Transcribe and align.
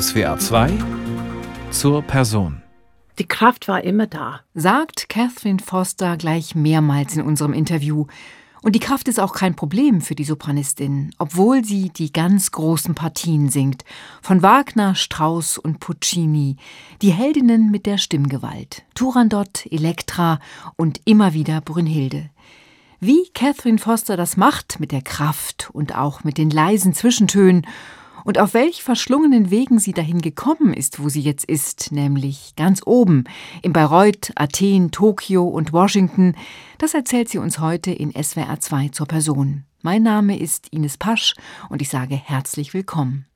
SWA 0.00 0.38
2 0.38 0.72
zur 1.70 2.00
Person. 2.00 2.62
Die 3.18 3.28
Kraft 3.28 3.68
war 3.68 3.84
immer 3.84 4.06
da, 4.06 4.40
sagt 4.54 5.10
Catherine 5.10 5.58
Foster 5.58 6.16
gleich 6.16 6.54
mehrmals 6.54 7.14
in 7.14 7.22
unserem 7.22 7.52
Interview. 7.52 8.06
Und 8.62 8.74
die 8.74 8.80
Kraft 8.80 9.06
ist 9.08 9.20
auch 9.20 9.34
kein 9.34 9.54
Problem 9.54 10.00
für 10.00 10.14
die 10.14 10.24
Sopranistin, 10.24 11.10
obwohl 11.18 11.62
sie 11.62 11.90
die 11.90 12.10
ganz 12.10 12.52
großen 12.52 12.94
Partien 12.94 13.50
singt. 13.50 13.84
Von 14.22 14.40
Wagner, 14.40 14.94
Strauss 14.94 15.58
und 15.58 15.78
Puccini. 15.78 16.56
Die 17.02 17.10
Heldinnen 17.10 17.70
mit 17.70 17.84
der 17.84 17.98
Stimmgewalt. 17.98 18.84
Turandot, 18.94 19.66
Elektra 19.70 20.38
und 20.76 21.02
immer 21.04 21.34
wieder 21.34 21.60
Brünnhilde. 21.60 22.30
Wie 22.98 23.28
Catherine 23.34 23.78
Foster 23.78 24.16
das 24.16 24.38
macht 24.38 24.80
mit 24.80 24.90
der 24.90 25.02
Kraft 25.02 25.68
und 25.74 25.94
auch 25.94 26.24
mit 26.24 26.38
den 26.38 26.48
leisen 26.48 26.94
Zwischentönen 26.94 27.66
und 28.24 28.38
auf 28.38 28.54
welch 28.54 28.82
verschlungenen 28.82 29.50
Wegen 29.50 29.78
sie 29.78 29.92
dahin 29.92 30.20
gekommen 30.20 30.74
ist, 30.74 31.02
wo 31.02 31.08
sie 31.08 31.20
jetzt 31.20 31.44
ist, 31.44 31.92
nämlich 31.92 32.54
ganz 32.56 32.82
oben, 32.84 33.24
in 33.62 33.72
Bayreuth, 33.72 34.32
Athen, 34.36 34.90
Tokio 34.90 35.46
und 35.46 35.72
Washington, 35.72 36.34
das 36.78 36.94
erzählt 36.94 37.28
sie 37.28 37.38
uns 37.38 37.58
heute 37.58 37.90
in 37.90 38.12
SWR 38.12 38.60
2 38.60 38.88
zur 38.88 39.06
Person. 39.06 39.64
Mein 39.82 40.02
Name 40.02 40.38
ist 40.38 40.68
Ines 40.68 40.96
Pasch 40.96 41.34
und 41.68 41.82
ich 41.82 41.88
sage 41.88 42.14
herzlich 42.14 42.74
willkommen. 42.74 43.26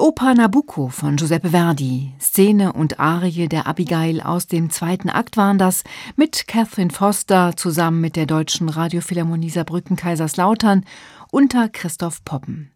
Oper 0.00 0.32
Nabucco 0.32 0.88
von 0.88 1.16
Giuseppe 1.16 1.50
Verdi, 1.50 2.14
Szene 2.18 2.72
und 2.72 2.98
Arie 2.98 3.48
der 3.48 3.66
Abigail 3.66 4.22
aus 4.22 4.46
dem 4.46 4.70
zweiten 4.70 5.10
Akt 5.10 5.36
waren 5.36 5.58
das, 5.58 5.84
mit 6.16 6.48
Catherine 6.48 6.90
Foster 6.90 7.54
zusammen 7.54 8.00
mit 8.00 8.16
der 8.16 8.24
Deutschen 8.24 8.70
Radiophilharmonie 8.70 9.50
Saarbrücken 9.50 9.96
Kaiserslautern 9.96 10.86
unter 11.30 11.68
Christoph 11.68 12.24
Poppen. 12.24 12.70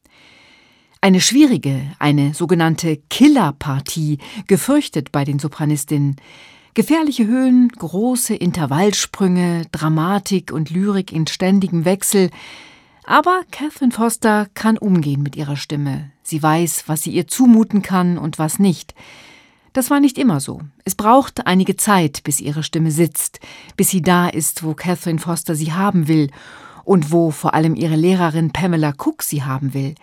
Eine 1.00 1.23
schwierige, 1.23 1.81
eine 1.99 2.35
sogenannte 2.35 2.99
Killerpartie, 3.09 4.19
gefürchtet 4.47 5.11
bei 5.11 5.25
den 5.25 5.38
Sopranistinnen. 5.38 6.17
Gefährliche 6.75 7.26
Höhen, 7.26 7.69
große 7.69 8.35
Intervallsprünge, 8.35 9.65
Dramatik 9.73 10.53
und 10.53 10.69
Lyrik 10.69 11.11
in 11.11 11.26
ständigem 11.26 11.87
Wechsel, 11.87 12.29
aber 13.05 13.41
Catherine 13.50 13.93
Foster 13.93 14.47
kann 14.53 14.76
umgehen 14.76 15.23
mit 15.23 15.37
ihrer 15.37 15.56
Stimme. 15.56 16.13
Sie 16.25 16.43
weiß, 16.43 16.85
was 16.87 17.03
sie 17.03 17.12
ihr 17.12 17.29
zumuten 17.29 17.82
kann 17.82 18.19
und 18.19 18.38
was 18.38 18.59
nicht. 18.59 18.94
Das 19.75 19.91
war 19.91 20.00
nicht 20.00 20.19
immer 20.19 20.41
so. 20.41 20.61
Es 20.85 20.94
braucht 20.94 21.47
einige 21.47 21.76
Zeit, 21.76 22.23
bis 22.25 22.41
ihre 22.41 22.62
Stimme 22.62 22.91
sitzt, 22.91 23.41
bis 23.76 23.91
sie 23.91 24.03
da 24.03 24.29
ist, 24.29 24.62
wo 24.62 24.75
Catherine 24.75 25.19
Foster 25.19 25.55
sie 25.55 25.73
haben 25.73 26.09
will 26.09 26.31
und 26.85 27.12
wo 27.12 27.31
vor 27.31 27.55
allem 27.55 27.75
ihre 27.75 27.97
Lehrerin 27.97 28.53
Pamela 28.53 28.93
Cook 28.97 29.23
sie 29.23 29.43
haben 29.43 29.75
will. 29.75 29.94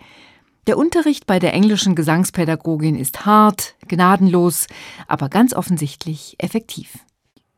Der 0.68 0.78
Unterricht 0.78 1.26
bei 1.26 1.40
der 1.40 1.54
englischen 1.54 1.96
Gesangspädagogin 1.96 2.96
ist 2.96 3.26
hart, 3.26 3.74
gnadenlos, 3.88 4.68
aber 5.08 5.28
ganz 5.28 5.54
offensichtlich 5.54 6.36
effektiv. 6.38 6.98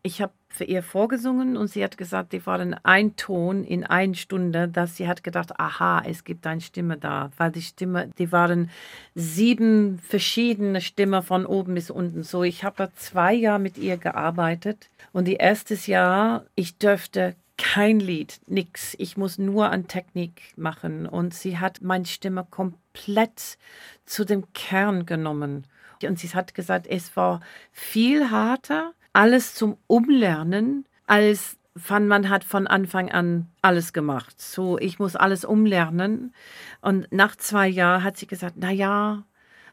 Ich 0.03 0.23
habe 0.23 0.33
für 0.55 0.65
ihr 0.65 0.83
vorgesungen 0.83 1.57
und 1.57 1.69
sie 1.69 1.83
hat 1.83 1.99
gesagt, 1.99 2.33
die 2.33 2.47
waren 2.47 2.75
ein 2.85 3.17
Ton 3.17 3.65
in 3.65 3.85
einer 3.85 4.15
Stunde, 4.15 4.69
dass 4.69 4.97
sie 4.97 5.09
hat 5.09 5.25
gedacht, 5.25 5.59
aha, 5.59 6.03
es 6.07 6.23
gibt 6.23 6.47
eine 6.47 6.61
Stimme 6.61 6.97
da, 6.97 7.33
weil 7.37 7.51
die 7.51 7.63
Stimme, 7.63 8.11
die 8.19 8.31
waren 8.31 8.71
sieben 9.17 9.99
verschiedene 9.99 10.81
Stimmen 10.81 11.23
von 11.23 11.45
oben 11.45 11.75
bis 11.75 11.91
unten. 11.91 12.23
So, 12.23 12.45
ich 12.45 12.63
habe 12.63 12.91
zwei 12.95 13.35
Jahre 13.35 13.59
mit 13.59 13.79
ihr 13.79 13.97
gearbeitet 13.97 14.91
und 15.13 15.27
die 15.27 15.37
erste 15.37 15.75
Jahr, 15.75 16.45
ich 16.55 16.79
dürfte 16.79 17.35
kein 17.57 17.99
Lied, 17.99 18.41
nix. 18.47 18.95
Ich 18.99 19.17
muss 19.17 19.39
nur 19.39 19.71
an 19.71 19.89
Technik 19.89 20.53
machen 20.57 21.07
und 21.07 21.35
sie 21.35 21.59
hat 21.59 21.83
meine 21.83 22.07
Stimme 22.07 22.47
komplett 22.49 23.59
zu 24.07 24.25
dem 24.25 24.53
Kern 24.53 25.05
genommen. 25.05 25.67
Und 26.03 26.19
sie 26.19 26.29
hat 26.29 26.55
gesagt, 26.55 26.87
es 26.87 27.17
war 27.17 27.41
viel 27.73 28.31
harter, 28.31 28.93
alles 29.15 29.55
zum 29.55 29.79
Umlernen, 29.87 30.85
als 31.07 31.57
von 31.77 32.07
man 32.07 32.29
hat 32.29 32.45
von 32.45 32.67
Anfang 32.67 33.11
an 33.11 33.49
alles 33.63 33.93
gemacht. 33.93 34.41
So, 34.41 34.79
ich 34.79 34.99
muss 34.99 35.17
alles 35.17 35.45
umlernen. 35.45 36.35
Und 36.81 37.11
nach 37.11 37.35
zwei 37.37 37.67
Jahren 37.67 38.05
hat 38.05 38.17
sie 38.17 38.27
gesagt, 38.27 38.57
na 38.59 38.71
ja, 38.71 39.25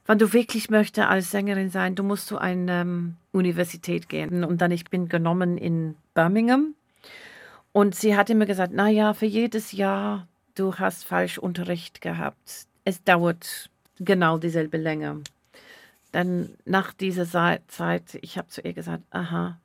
wenn 0.08 0.18
du 0.18 0.34
wirklich 0.34 0.70
möchtest 0.70 1.08
als 1.08 1.30
Sängerin 1.30 1.70
sein, 1.70 1.96
du 1.96 2.04
musst 2.04 2.28
zu 2.28 2.40
einer 2.40 2.82
ähm, 2.82 3.18
Universität 3.32 4.10
gehen. 4.10 4.44
Und 4.44 4.62
dann 4.62 4.72
ich 4.72 4.86
bin 4.86 5.10
genommen 5.10 5.58
in 5.58 5.96
Birmingham. 6.16 6.74
Und 7.72 7.96
sie 7.96 8.16
hat 8.16 8.30
immer 8.30 8.46
gesagt, 8.46 8.74
na 8.74 8.90
ja, 8.90 9.14
für 9.14 9.28
jedes 9.28 9.72
Jahr 9.72 10.28
du 10.56 10.76
hast 10.76 11.06
falsch 11.06 11.38
Unterricht 11.38 12.02
gehabt. 12.02 12.68
Es 12.84 13.04
dauert 13.04 13.70
genau 14.00 14.38
dieselbe 14.38 14.78
Länge. 14.78 15.22
Dann 16.12 16.58
nach 16.66 16.94
dieser 16.94 17.26
Zeit, 17.26 18.02
ich 18.22 18.38
habe 18.38 18.48
zu 18.50 18.62
ihr 18.62 18.74
gesagt, 18.74 19.04
aha, 19.12 19.60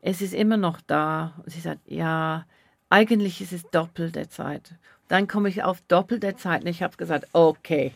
es 0.00 0.20
ist 0.20 0.34
immer 0.34 0.56
noch 0.56 0.80
da. 0.86 1.34
Und 1.44 1.50
sie 1.50 1.60
sagt, 1.60 1.80
ja, 1.86 2.46
eigentlich 2.90 3.40
ist 3.40 3.52
es 3.52 3.68
doppelte 3.70 4.28
Zeit. 4.28 4.74
Dann 5.08 5.26
komme 5.26 5.48
ich 5.48 5.62
auf 5.62 5.80
doppelte 5.88 6.36
Zeit 6.36 6.62
und 6.62 6.68
ich 6.68 6.82
habe 6.82 6.96
gesagt, 6.96 7.26
okay, 7.32 7.92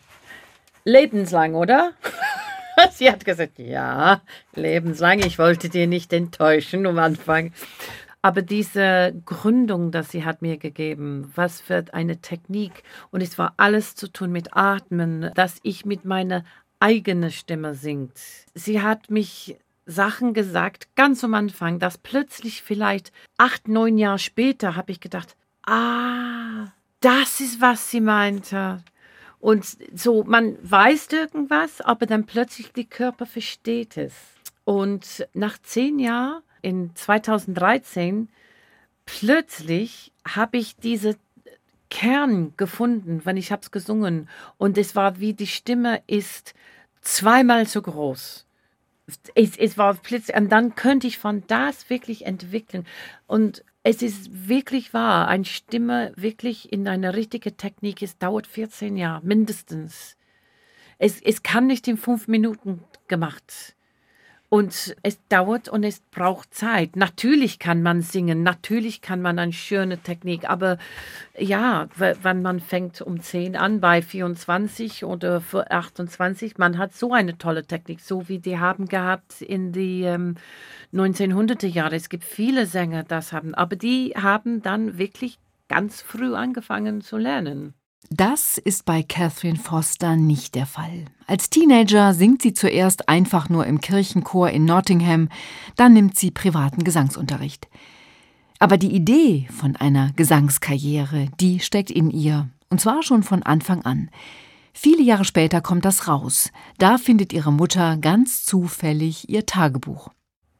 lebenslang, 0.83 1.55
oder? 1.55 1.93
sie 2.91 3.09
hat 3.09 3.25
gesagt, 3.25 3.59
ja, 3.59 4.21
lebenslang. 4.55 5.19
Ich 5.19 5.39
wollte 5.39 5.69
dir 5.69 5.87
nicht 5.87 6.11
enttäuschen 6.13 6.85
am 6.85 6.99
Anfang. 6.99 7.53
Aber 8.21 8.41
diese 8.41 9.13
Gründung, 9.25 9.91
dass 9.91 10.11
sie 10.11 10.25
hat 10.25 10.41
mir 10.41 10.57
gegeben, 10.57 11.31
was 11.35 11.61
für 11.61 11.85
eine 11.93 12.17
Technik 12.17 12.83
und 13.11 13.21
es 13.21 13.37
war 13.37 13.53
alles 13.55 13.95
zu 13.95 14.11
tun 14.11 14.31
mit 14.31 14.57
Atmen, 14.57 15.31
dass 15.35 15.59
ich 15.63 15.85
mit 15.85 16.03
meiner 16.03 16.43
eigene 16.79 17.31
Stimme 17.31 17.75
singt. 17.75 18.13
Sie 18.53 18.81
hat 18.81 19.09
mich 19.09 19.57
Sachen 19.85 20.33
gesagt, 20.33 20.87
ganz 20.95 21.23
am 21.23 21.33
Anfang, 21.33 21.79
dass 21.79 21.97
plötzlich 21.97 22.61
vielleicht 22.61 23.11
acht, 23.37 23.67
neun 23.67 23.97
Jahre 23.97 24.19
später 24.19 24.75
habe 24.75 24.91
ich 24.91 24.99
gedacht, 24.99 25.35
ah, 25.65 26.67
das 27.01 27.39
ist, 27.39 27.61
was 27.61 27.89
sie 27.89 28.01
meinte. 28.01 28.83
Und 29.39 29.65
so, 29.93 30.23
man 30.23 30.57
weiß 30.61 31.07
irgendwas, 31.11 31.81
aber 31.81 32.05
dann 32.05 32.25
plötzlich 32.25 32.71
der 32.73 32.83
Körper 32.83 33.25
versteht 33.25 33.97
es. 33.97 34.13
Und 34.65 35.27
nach 35.33 35.57
zehn 35.59 35.97
Jahren, 35.97 36.43
in 36.61 36.93
2013, 36.93 38.29
plötzlich 39.05 40.11
habe 40.27 40.57
ich 40.57 40.75
diese 40.75 41.15
Kern 41.89 42.53
gefunden, 42.57 43.21
wenn 43.25 43.37
ich 43.37 43.51
habe 43.51 43.61
es 43.61 43.71
gesungen. 43.71 44.29
Und 44.57 44.77
es 44.77 44.95
war 44.95 45.19
wie 45.19 45.33
die 45.33 45.47
Stimme 45.47 46.01
ist 46.07 46.53
zweimal 47.01 47.65
so 47.65 47.81
groß. 47.81 48.45
Es, 49.33 49.57
es 49.57 49.77
war 49.77 49.95
plötzlich, 49.95 50.35
und 50.35 50.49
dann 50.49 50.75
könnte 50.75 51.07
ich 51.07 51.17
von 51.17 51.43
das 51.47 51.89
wirklich 51.89 52.25
entwickeln. 52.25 52.85
Und 53.25 53.63
es 53.83 54.01
ist 54.01 54.47
wirklich 54.47 54.93
wahr, 54.93 55.27
eine 55.27 55.45
Stimme 55.45 56.11
wirklich 56.15 56.71
in 56.71 56.87
eine 56.87 57.15
richtige 57.15 57.55
Technik, 57.55 58.01
es 58.01 58.17
dauert 58.17 58.45
14 58.45 58.97
Jahre, 58.97 59.25
mindestens. 59.25 60.15
Es, 60.97 61.21
es 61.21 61.43
kann 61.43 61.65
nicht 61.65 61.87
in 61.87 61.97
fünf 61.97 62.27
Minuten 62.27 62.83
gemacht. 63.07 63.75
Und 64.49 64.95
es 65.03 65.19
dauert 65.29 65.69
und 65.69 65.83
es 65.83 65.99
braucht 65.99 66.55
Zeit. 66.55 66.95
Natürlich 66.95 67.59
kann 67.59 67.83
man 67.83 68.01
singen, 68.01 68.41
natürlich 68.41 69.01
kann 69.01 69.21
man 69.21 69.37
eine 69.37 69.53
schöne 69.53 69.99
Technik, 69.99 70.49
aber 70.49 70.79
ja, 71.37 71.87
wenn 71.95 72.41
man 72.41 72.59
fängt 72.59 72.99
um 73.01 73.21
10 73.21 73.55
an 73.55 73.79
bei 73.79 74.01
24 74.01 75.05
oder 75.05 75.43
28, 75.69 76.57
man 76.57 76.79
hat 76.79 76.95
so 76.95 77.13
eine 77.13 77.37
tolle 77.37 77.63
Technik, 77.63 77.99
so 77.99 78.27
wie 78.27 78.39
die 78.39 78.57
haben 78.57 78.87
gehabt 78.87 79.43
in 79.43 79.71
die 79.71 80.01
ähm, 80.01 80.35
1900er 80.95 81.67
Jahre. 81.67 81.95
Es 81.95 82.09
gibt 82.09 82.23
viele 82.23 82.65
Sänger, 82.65 83.03
das 83.03 83.31
haben, 83.31 83.53
aber 83.53 83.75
die 83.75 84.15
haben 84.17 84.63
dann 84.63 84.97
wirklich 84.97 85.37
ganz 85.67 86.01
früh 86.01 86.33
angefangen 86.33 87.01
zu 87.01 87.17
lernen. 87.17 87.75
Das 88.09 88.57
ist 88.57 88.85
bei 88.85 89.03
Catherine 89.03 89.59
Foster 89.59 90.15
nicht 90.15 90.55
der 90.55 90.65
Fall. 90.65 91.05
Als 91.27 91.49
Teenager 91.49 92.13
singt 92.13 92.41
sie 92.41 92.53
zuerst 92.53 93.07
einfach 93.07 93.49
nur 93.49 93.67
im 93.67 93.81
Kirchenchor 93.81 94.49
in 94.49 94.65
Nottingham, 94.65 95.29
dann 95.75 95.93
nimmt 95.93 96.17
sie 96.17 96.31
privaten 96.31 96.83
Gesangsunterricht. 96.83 97.67
Aber 98.57 98.77
die 98.77 98.93
Idee 98.93 99.47
von 99.51 99.75
einer 99.75 100.11
Gesangskarriere, 100.15 101.27
die 101.39 101.59
steckt 101.59 101.91
in 101.91 102.09
ihr, 102.09 102.49
und 102.69 102.81
zwar 102.81 103.03
schon 103.03 103.23
von 103.23 103.43
Anfang 103.43 103.83
an. 103.83 104.09
Viele 104.73 105.03
Jahre 105.03 105.25
später 105.25 105.61
kommt 105.61 105.85
das 105.85 106.07
raus. 106.07 106.51
Da 106.77 106.97
findet 106.97 107.33
ihre 107.33 107.51
Mutter 107.51 107.97
ganz 107.97 108.43
zufällig 108.43 109.29
ihr 109.29 109.45
Tagebuch. 109.45 110.09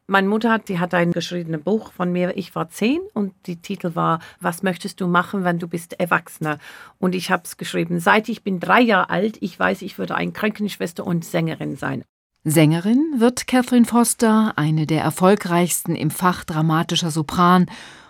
Meine 0.09 0.27
Mutter 0.27 0.51
hat, 0.51 0.69
die 0.69 0.79
hat 0.79 0.95
ein 0.95 1.11
geschriebenes 1.11 1.61
Buch 1.61 1.91
von 1.91 2.11
mir. 2.11 2.35
Ich 2.35 2.55
war 2.55 2.67
zehn 2.69 2.99
und 3.13 3.31
die 3.45 3.57
Titel 3.57 3.93
war 3.93 4.21
Was 4.41 4.63
möchtest 4.63 4.99
du 5.01 5.07
machen, 5.07 5.43
wenn 5.43 5.59
du 5.59 5.67
bist 5.67 5.99
Erwachsener? 5.99 6.57
Und 6.97 7.13
ich 7.13 7.29
habe 7.29 7.43
es 7.45 7.57
geschrieben. 7.57 7.99
Seit 7.99 8.27
ich 8.27 8.41
bin 8.41 8.59
drei 8.59 8.81
Jahre 8.81 9.11
alt, 9.11 9.37
ich 9.39 9.59
weiß, 9.59 9.83
ich 9.83 9.99
würde 9.99 10.15
eine 10.15 10.31
Krankenschwester 10.31 11.05
und 11.05 11.25
Sängerin 11.25 11.75
sein. 11.75 12.03
Sängerin 12.43 13.17
wird 13.17 13.45
Catherine 13.45 13.85
Foster, 13.85 14.53
eine 14.55 14.87
der 14.87 15.03
erfolgreichsten 15.03 15.95
im 15.95 16.09
Fach 16.09 16.43
dramatischer 16.43 17.11
Sopran 17.11 17.67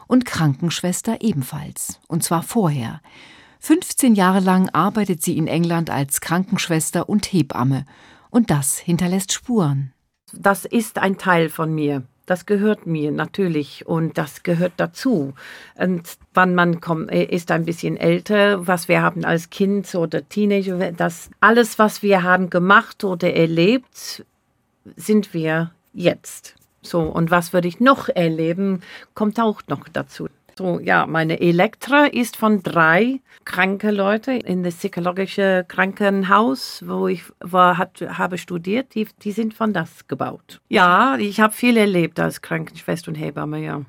und 0.08 0.24
Krankenschwester 0.24 1.18
ebenfalls. 1.20 2.00
Und 2.08 2.24
zwar 2.24 2.44
vorher. 2.44 3.02
15 3.60 4.16
Jahre 4.16 4.40
lang 4.40 4.70
arbeitet 4.70 5.22
sie 5.22 5.38
in 5.38 5.48
England 5.48 5.90
als 5.90 6.22
Krankenschwester 6.22 7.10
und 7.10 7.26
Hebamme. 7.26 7.84
Und 8.30 8.52
das 8.52 8.78
hinterlässt 8.78 9.34
Spuren 9.34 9.92
das 10.34 10.66
ist 10.66 10.98
ein 11.00 11.18
Teil 11.18 11.50
von 11.50 11.74
mir. 11.74 12.04
Das 12.26 12.46
gehört 12.46 12.86
mir 12.86 13.12
natürlich 13.12 13.88
und 13.88 14.20
das 14.20 14.44
gehört 14.44 14.74
dazu. 14.78 15.34
Und 15.76 16.04
wann 16.36 16.54
man 16.54 16.80
kommt, 16.80 17.12
äh, 17.12 17.24
ist 17.24 17.50
ein 17.50 17.66
bisschen 17.66 17.98
älter, 17.98 18.68
was 18.68 18.88
wir 18.88 19.02
haben 19.02 19.26
als 19.26 19.50
Kind 19.50 19.94
oder 19.96 20.28
Teenager, 20.30 20.92
das 20.92 21.32
alles, 21.40 21.80
was 21.80 22.04
wir 22.04 22.22
haben 22.22 22.52
gemacht 22.52 23.04
oder 23.04 23.34
erlebt, 23.34 24.24
sind 24.96 25.34
wir 25.34 25.72
jetzt. 25.94 26.56
So, 26.82 27.02
und 27.02 27.32
was 27.32 27.52
würde 27.52 27.68
ich 27.68 27.80
noch 27.80 28.10
erleben, 28.10 28.82
kommt 29.16 29.40
auch 29.40 29.62
noch 29.68 29.88
dazu. 29.90 30.30
So, 30.60 30.78
ja, 30.82 31.06
meine 31.06 31.40
Elektra 31.40 32.04
ist 32.04 32.36
von 32.36 32.62
drei 32.64 33.22
kranke 33.46 33.92
Leute 33.92 34.34
in 34.34 34.62
das 34.62 34.76
psychologische 34.76 35.64
Krankenhaus, 35.66 36.84
wo 36.86 37.08
ich 37.08 37.24
war, 37.40 37.78
hat, 37.78 38.02
habe 38.02 38.38
studiert. 38.38 38.94
Die, 38.94 39.08
die 39.24 39.32
sind 39.32 39.54
von 39.54 39.72
das 39.72 40.10
gebaut. 40.10 40.60
Ja, 40.68 41.16
ich 41.18 41.40
habe 41.40 41.54
viel 41.54 41.78
erlebt 41.78 42.20
als 42.20 42.42
Krankenschwester 42.42 43.08
und 43.08 43.16
Hebamme, 43.16 43.64
ja. 43.64 43.84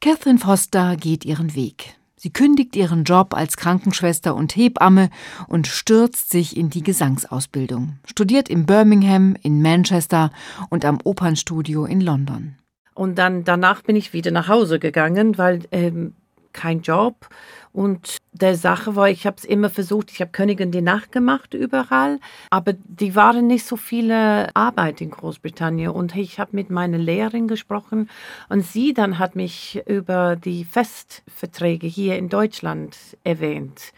Catherine 0.00 0.38
Foster 0.38 0.96
geht 0.96 1.26
ihren 1.26 1.54
Weg. 1.54 1.96
Sie 2.16 2.32
kündigt 2.32 2.76
ihren 2.76 3.04
Job 3.04 3.34
als 3.34 3.58
Krankenschwester 3.58 4.34
und 4.34 4.56
Hebamme 4.56 5.10
und 5.48 5.66
stürzt 5.66 6.30
sich 6.30 6.56
in 6.56 6.70
die 6.70 6.82
Gesangsausbildung. 6.82 7.98
Studiert 8.06 8.48
in 8.48 8.64
Birmingham, 8.64 9.36
in 9.42 9.60
Manchester 9.60 10.30
und 10.70 10.86
am 10.86 10.98
Opernstudio 11.04 11.84
in 11.84 12.00
London. 12.00 12.56
Und 12.96 13.18
dann 13.18 13.44
danach 13.44 13.82
bin 13.82 13.94
ich 13.94 14.14
wieder 14.14 14.30
nach 14.30 14.48
Hause 14.48 14.78
gegangen, 14.78 15.36
weil 15.36 15.60
ähm, 15.70 16.14
kein 16.54 16.80
Job. 16.80 17.28
Und 17.72 18.16
der 18.32 18.56
Sache 18.56 18.96
war, 18.96 19.10
ich 19.10 19.26
habe 19.26 19.36
es 19.36 19.44
immer 19.44 19.68
versucht, 19.68 20.10
ich 20.10 20.22
habe 20.22 20.30
Königin 20.30 20.72
die 20.72 20.80
Nacht 20.80 21.12
gemacht 21.12 21.52
überall, 21.52 22.18
aber 22.48 22.72
die 22.72 23.14
waren 23.14 23.46
nicht 23.46 23.66
so 23.66 23.76
viele 23.76 24.48
Arbeit 24.56 25.02
in 25.02 25.10
Großbritannien. 25.10 25.90
Und 25.90 26.16
ich 26.16 26.40
habe 26.40 26.52
mit 26.56 26.70
meiner 26.70 26.96
Lehrerin 26.96 27.48
gesprochen 27.48 28.08
und 28.48 28.64
sie 28.64 28.94
dann 28.94 29.18
hat 29.18 29.36
mich 29.36 29.82
über 29.86 30.36
die 30.36 30.64
Festverträge 30.64 31.86
hier 31.86 32.16
in 32.16 32.30
Deutschland 32.30 32.96
erwähnt. 33.24 33.92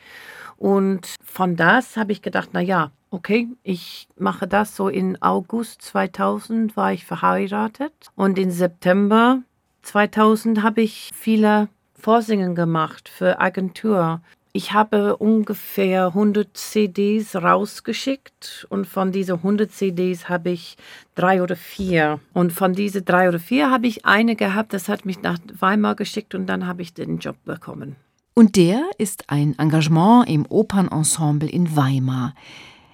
Und 0.56 1.14
von 1.24 1.54
das 1.54 1.96
habe 1.96 2.10
ich 2.10 2.20
gedacht, 2.20 2.48
na 2.52 2.60
ja, 2.60 2.90
okay, 3.10 3.48
ich 3.62 4.08
mache 4.16 4.46
das 4.46 4.76
so 4.76 4.88
in 4.88 5.20
August 5.22 5.82
2000 5.82 6.76
war 6.76 6.92
ich 6.92 7.04
verheiratet 7.04 7.92
und 8.14 8.38
in 8.38 8.50
September 8.50 9.42
2000 9.82 10.62
habe 10.62 10.82
ich 10.82 11.10
viele 11.14 11.68
Vorsingen 11.94 12.54
gemacht 12.54 13.08
für 13.08 13.40
Agentur. 13.40 14.20
Ich 14.52 14.72
habe 14.72 15.16
ungefähr 15.16 16.06
100 16.08 16.56
CDs 16.56 17.36
rausgeschickt 17.36 18.66
und 18.70 18.86
von 18.86 19.12
diesen 19.12 19.36
100 19.36 19.70
CDs 19.70 20.28
habe 20.28 20.50
ich 20.50 20.76
drei 21.14 21.42
oder 21.42 21.54
vier. 21.54 22.18
Und 22.32 22.52
von 22.52 22.72
diesen 22.72 23.04
drei 23.04 23.28
oder 23.28 23.38
vier 23.38 23.70
habe 23.70 23.86
ich 23.86 24.06
eine 24.06 24.36
gehabt, 24.36 24.72
das 24.72 24.88
hat 24.88 25.04
mich 25.04 25.22
nach 25.22 25.38
Weimar 25.58 25.96
geschickt 25.96 26.34
und 26.34 26.46
dann 26.46 26.66
habe 26.66 26.82
ich 26.82 26.94
den 26.94 27.18
Job 27.18 27.36
bekommen. 27.44 27.96
Und 28.34 28.56
der 28.56 28.88
ist 28.98 29.30
ein 29.30 29.58
Engagement 29.58 30.28
im 30.28 30.46
Opernensemble 30.48 31.48
in 31.48 31.76
Weimar. 31.76 32.34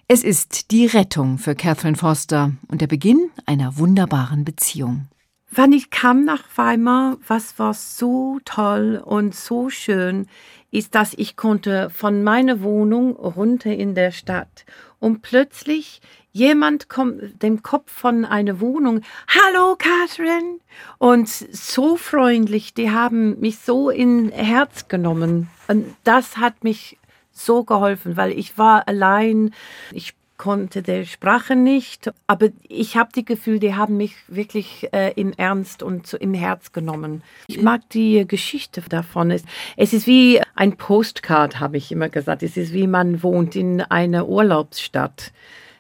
Es 0.07 0.23
ist 0.23 0.71
die 0.71 0.85
Rettung 0.85 1.39
für 1.39 1.55
Catherine 1.55 1.97
Foster 1.97 2.53
und 2.69 2.83
der 2.83 2.87
Beginn 2.87 3.31
einer 3.47 3.79
wunderbaren 3.79 4.45
Beziehung. 4.45 5.07
Wann 5.51 5.73
ich 5.73 5.89
kam 5.89 6.27
nach 6.27 6.43
Weimar, 6.57 7.17
was 7.27 7.59
war 7.59 7.73
so 7.73 8.39
toll 8.45 9.03
und 9.03 9.35
so 9.35 9.71
schön, 9.71 10.27
ist, 10.71 10.95
dass 10.95 11.15
ich 11.15 11.37
konnte 11.37 11.89
von 11.89 12.23
meiner 12.23 12.61
Wohnung 12.61 13.17
runter 13.17 13.73
in 13.73 13.95
der 13.95 14.11
Stadt 14.11 14.67
und 15.01 15.23
plötzlich 15.23 16.03
jemand 16.33 16.91
kommt 16.91 17.43
dem 17.43 17.63
Kopf 17.63 17.91
von 17.91 18.27
einer 18.27 18.61
Wohnung, 18.61 19.01
hallo 19.29 19.75
Catherine, 19.77 20.59
und 20.99 21.31
so 21.31 21.97
freundlich, 21.97 22.75
die 22.75 22.91
haben 22.91 23.41
mich 23.41 23.59
so 23.59 23.89
in 23.89 24.31
Herz 24.33 24.89
genommen. 24.89 25.49
Und 25.67 25.95
das 26.05 26.37
hat 26.37 26.63
mich 26.63 26.99
so 27.35 27.65
geholfen, 27.65 28.17
weil 28.17 28.33
ich 28.33 28.57
war 28.57 28.89
allein. 28.89 29.53
Ich 29.93 30.15
konnte 30.37 30.83
der 30.83 31.05
Sprache 31.05 31.55
nicht, 31.55 32.11
aber 32.27 32.49
ich 32.69 32.97
habe 32.97 33.11
das 33.15 33.25
Gefühl, 33.25 33.61
die 33.61 33.75
haben 33.75 33.97
mich 33.97 34.17
wirklich 34.27 34.89
äh, 34.93 35.13
im 35.15 35.33
Ernst 35.33 35.83
und 35.83 36.09
so 36.09 36.17
im 36.17 36.35
Herz 36.35 36.73
genommen. 36.73 37.23
Ich 37.47 37.63
mag 37.63 37.89
die 37.91 38.27
Geschichte 38.27 38.83
davon. 38.89 39.31
Es, 39.31 39.45
es 39.77 39.93
ist 39.93 40.07
wie 40.07 40.41
ein 40.57 40.77
Postcard, 40.77 41.61
habe 41.61 41.77
ich 41.77 41.93
immer 41.93 42.09
gesagt. 42.09 42.43
Es 42.43 42.57
ist 42.57 42.73
wie 42.73 42.89
man 42.89 43.23
wohnt 43.23 43.55
in 43.55 43.81
einer 43.81 44.29
Urlaubsstadt 44.29 45.33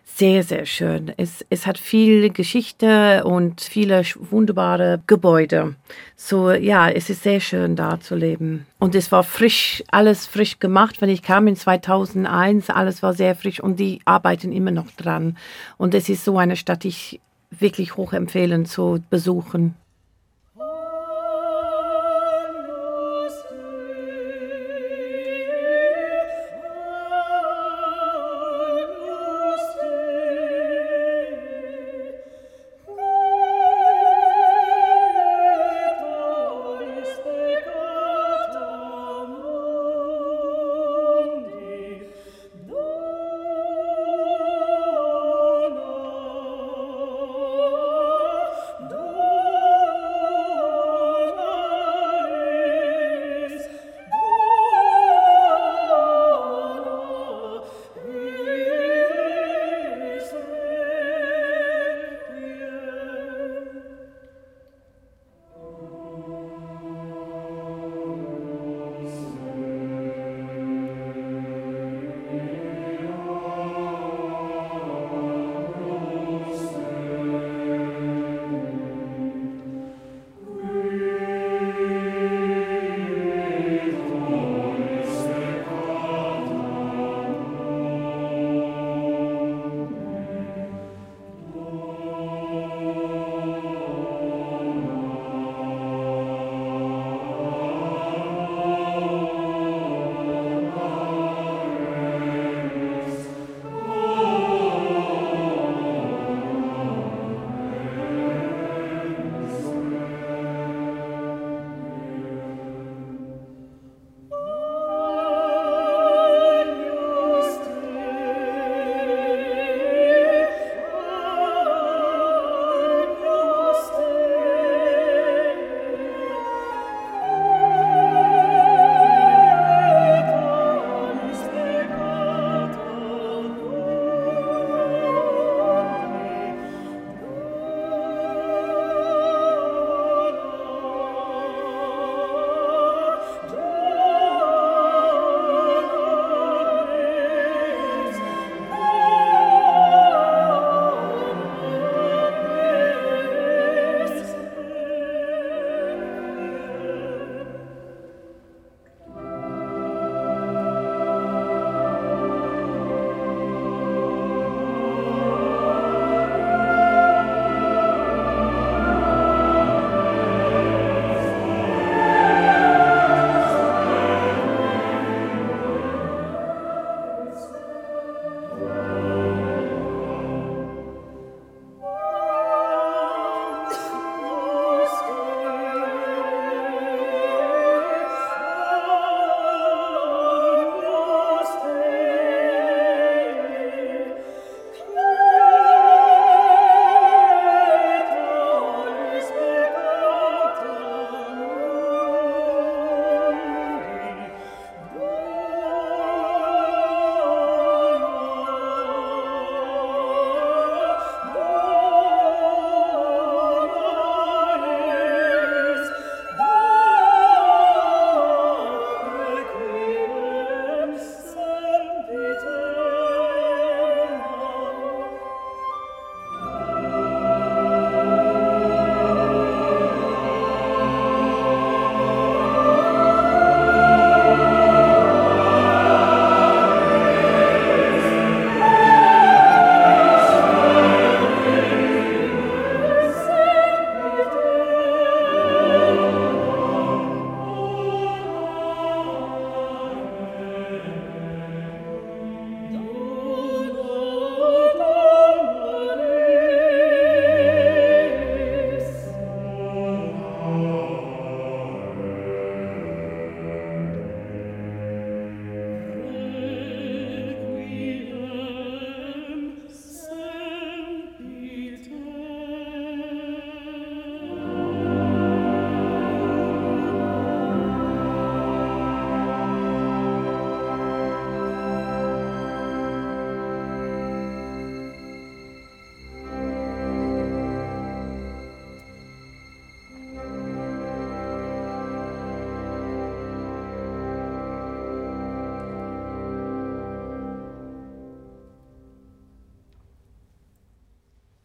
sehr, 0.04 0.44
sehr 0.44 0.64
schön. 0.64 1.12
Es, 1.16 1.44
es 1.50 1.66
hat 1.66 1.76
viel 1.76 2.30
Geschichte 2.30 3.25
und 3.25 3.61
viele 3.61 4.02
wunderbare 4.16 5.02
Gebäude. 5.06 5.75
So, 6.14 6.52
ja, 6.52 6.88
es 6.88 7.11
ist 7.11 7.23
sehr 7.25 7.40
schön 7.40 7.75
da 7.75 7.99
zu 7.99 8.14
leben. 8.14 8.66
Und 8.78 8.94
es 8.94 9.11
war 9.11 9.25
frisch, 9.25 9.82
alles 9.90 10.26
frisch 10.26 10.61
gemacht. 10.61 11.00
Wenn 11.00 11.08
ich 11.08 11.23
kam 11.23 11.49
in 11.49 11.56
2001, 11.56 12.70
alles 12.70 13.02
war 13.02 13.14
sehr 13.14 13.34
frisch 13.34 13.61
und 13.61 13.80
die 13.80 14.00
arbeiten 14.04 14.52
immer 14.52 14.70
noch 14.70 14.90
dran. 14.92 15.37
Und 15.78 15.94
es 15.94 16.08
ist 16.08 16.25
so 16.25 16.38
eine 16.38 16.56
Stadt, 16.56 16.84
die 16.84 16.88
ich 16.88 17.20
wirklich 17.50 17.96
hoch 17.96 18.12
empfehlen 18.12 18.66
zu 18.66 19.02
besuchen. 19.11 19.75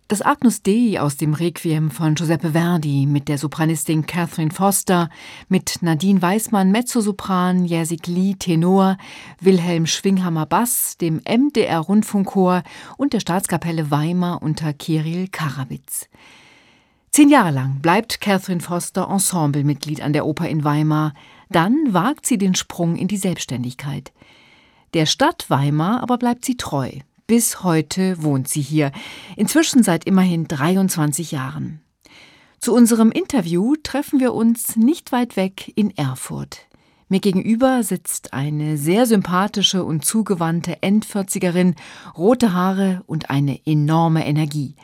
Das 0.09 0.23
Agnus 0.23 0.63
Dei 0.63 0.99
aus 0.99 1.17
dem 1.17 1.35
Requiem 1.35 1.91
von 1.91 2.15
Giuseppe 2.15 2.53
Verdi 2.53 3.05
mit 3.05 3.27
der 3.27 3.37
Sopranistin 3.37 4.07
Catherine 4.07 4.49
Foster, 4.49 5.07
mit 5.49 5.83
Nadine 5.83 6.19
Weismann 6.19 6.71
Mezzosopran, 6.71 7.63
Jersik 7.63 8.07
Lee 8.07 8.33
Tenor, 8.33 8.97
Wilhelm 9.39 9.85
Schwinghammer 9.85 10.47
Bass, 10.47 10.97
dem 10.97 11.21
MDR 11.29 11.77
Rundfunkchor 11.77 12.63
und 12.97 13.13
der 13.13 13.19
Staatskapelle 13.19 13.91
Weimar 13.91 14.41
unter 14.41 14.73
Kirill 14.73 15.27
Karabitz. 15.27 16.09
Zehn 17.11 17.29
Jahre 17.29 17.51
lang 17.51 17.79
bleibt 17.79 18.19
Catherine 18.19 18.61
Foster 18.61 19.07
Ensemblemitglied 19.11 20.01
an 20.01 20.13
der 20.13 20.25
Oper 20.25 20.49
in 20.49 20.63
Weimar, 20.63 21.13
dann 21.51 21.75
wagt 21.89 22.25
sie 22.25 22.39
den 22.39 22.55
Sprung 22.55 22.95
in 22.95 23.07
die 23.07 23.17
Selbstständigkeit. 23.17 24.11
Der 24.95 25.05
Stadt 25.05 25.51
Weimar 25.51 26.01
aber 26.01 26.17
bleibt 26.17 26.45
sie 26.45 26.57
treu. 26.57 26.89
Bis 27.29 27.63
heute 27.63 28.24
wohnt 28.24 28.48
sie 28.48 28.59
hier, 28.59 28.91
inzwischen 29.36 29.83
seit 29.83 30.05
immerhin 30.05 30.48
23 30.48 31.29
Jahren. 31.29 31.79
Zu 32.59 32.74
unserem 32.74 33.12
Interview 33.12 33.75
treffen 33.83 34.19
wir 34.19 34.33
uns 34.33 34.75
nicht 34.75 35.12
weit 35.12 35.36
weg 35.36 35.71
in 35.75 35.95
Erfurt. 35.95 36.65
Mir 37.07 37.19
gegenüber 37.19 37.83
sitzt 37.83 38.33
eine 38.33 38.79
sehr 38.79 39.05
sympathische 39.05 39.83
und 39.83 40.03
zugewandte 40.03 40.81
Endvierzigerin, 40.81 41.75
rote 42.17 42.53
Haare 42.53 43.03
und 43.05 43.29
eine 43.29 43.59
enorme 43.63 44.25
Energie. 44.25 44.75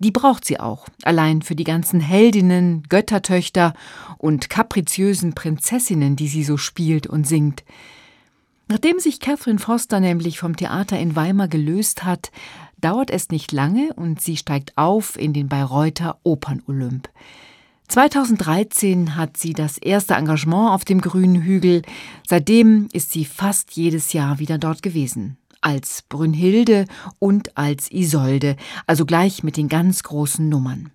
Die 0.00 0.10
braucht 0.10 0.44
sie 0.44 0.58
auch, 0.58 0.88
allein 1.04 1.40
für 1.40 1.54
die 1.54 1.62
ganzen 1.62 2.00
Heldinnen, 2.00 2.82
Göttertöchter 2.88 3.74
und 4.18 4.50
kapriziösen 4.50 5.34
Prinzessinnen, 5.34 6.16
die 6.16 6.26
sie 6.26 6.42
so 6.42 6.56
spielt 6.56 7.06
und 7.06 7.28
singt. 7.28 7.62
Nachdem 8.68 8.98
sich 8.98 9.20
Catherine 9.20 9.58
Foster 9.58 10.00
nämlich 10.00 10.38
vom 10.38 10.56
Theater 10.56 10.98
in 10.98 11.16
Weimar 11.16 11.48
gelöst 11.48 12.04
hat, 12.04 12.30
dauert 12.80 13.10
es 13.10 13.30
nicht 13.30 13.52
lange 13.52 13.92
und 13.94 14.20
sie 14.20 14.36
steigt 14.36 14.76
auf 14.76 15.18
in 15.18 15.32
den 15.32 15.48
Bayreuther 15.48 16.18
Opernolymp. 16.22 17.08
2013 17.88 19.16
hat 19.16 19.36
sie 19.36 19.52
das 19.52 19.76
erste 19.76 20.14
Engagement 20.14 20.70
auf 20.70 20.84
dem 20.84 21.00
grünen 21.00 21.42
Hügel. 21.42 21.82
Seitdem 22.26 22.88
ist 22.92 23.12
sie 23.12 23.24
fast 23.24 23.72
jedes 23.72 24.14
Jahr 24.14 24.38
wieder 24.38 24.56
dort 24.56 24.82
gewesen. 24.82 25.36
Als 25.60 26.02
Brünnhilde 26.08 26.86
und 27.18 27.56
als 27.56 27.90
Isolde, 27.90 28.56
also 28.86 29.04
gleich 29.04 29.42
mit 29.42 29.56
den 29.56 29.68
ganz 29.68 30.02
großen 30.02 30.48
Nummern. 30.48 30.90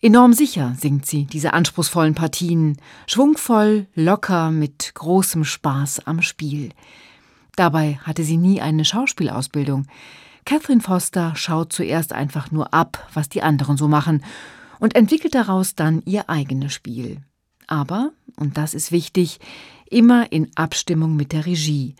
Enorm 0.00 0.32
sicher 0.32 0.76
singt 0.78 1.06
sie 1.06 1.24
diese 1.24 1.52
anspruchsvollen 1.52 2.14
Partien, 2.14 2.76
schwungvoll, 3.08 3.88
locker, 3.94 4.52
mit 4.52 4.92
großem 4.94 5.44
Spaß 5.44 6.06
am 6.06 6.22
Spiel. 6.22 6.70
Dabei 7.56 7.98
hatte 8.04 8.22
sie 8.22 8.36
nie 8.36 8.60
eine 8.60 8.84
Schauspielausbildung. 8.84 9.86
Catherine 10.44 10.80
Foster 10.80 11.34
schaut 11.34 11.72
zuerst 11.72 12.12
einfach 12.12 12.52
nur 12.52 12.72
ab, 12.72 13.08
was 13.12 13.28
die 13.28 13.42
anderen 13.42 13.76
so 13.76 13.88
machen, 13.88 14.22
und 14.78 14.94
entwickelt 14.94 15.34
daraus 15.34 15.74
dann 15.74 16.02
ihr 16.04 16.30
eigenes 16.30 16.72
Spiel. 16.72 17.20
Aber, 17.66 18.12
und 18.36 18.56
das 18.56 18.74
ist 18.74 18.92
wichtig, 18.92 19.40
immer 19.90 20.30
in 20.30 20.48
Abstimmung 20.54 21.16
mit 21.16 21.32
der 21.32 21.44
Regie. 21.44 21.96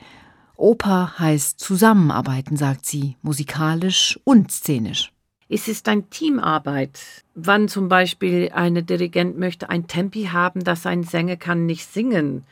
Oper 0.55 1.19
heißt 1.19 1.59
zusammenarbeiten, 1.59 2.57
sagt 2.57 2.87
sie, 2.87 3.17
musikalisch 3.23 4.21
und 4.23 4.53
szenisch. 4.53 5.13
Es 5.51 5.67
ist 5.67 5.89
eine 5.89 6.03
Teamarbeit. 6.03 7.01
Wann 7.35 7.69
zum 7.69 7.89
Beispiel 7.89 8.51
eine 8.53 8.83
Dirigent 8.83 9.39
möchte 9.39 9.71
ein 9.71 9.87
Tempi 9.87 10.25
haben, 10.25 10.63
dass 10.63 10.85
ein 10.85 11.05
Sänger 11.05 11.37
kann 11.37 11.65
nicht 11.65 11.91
singen, 11.91 12.45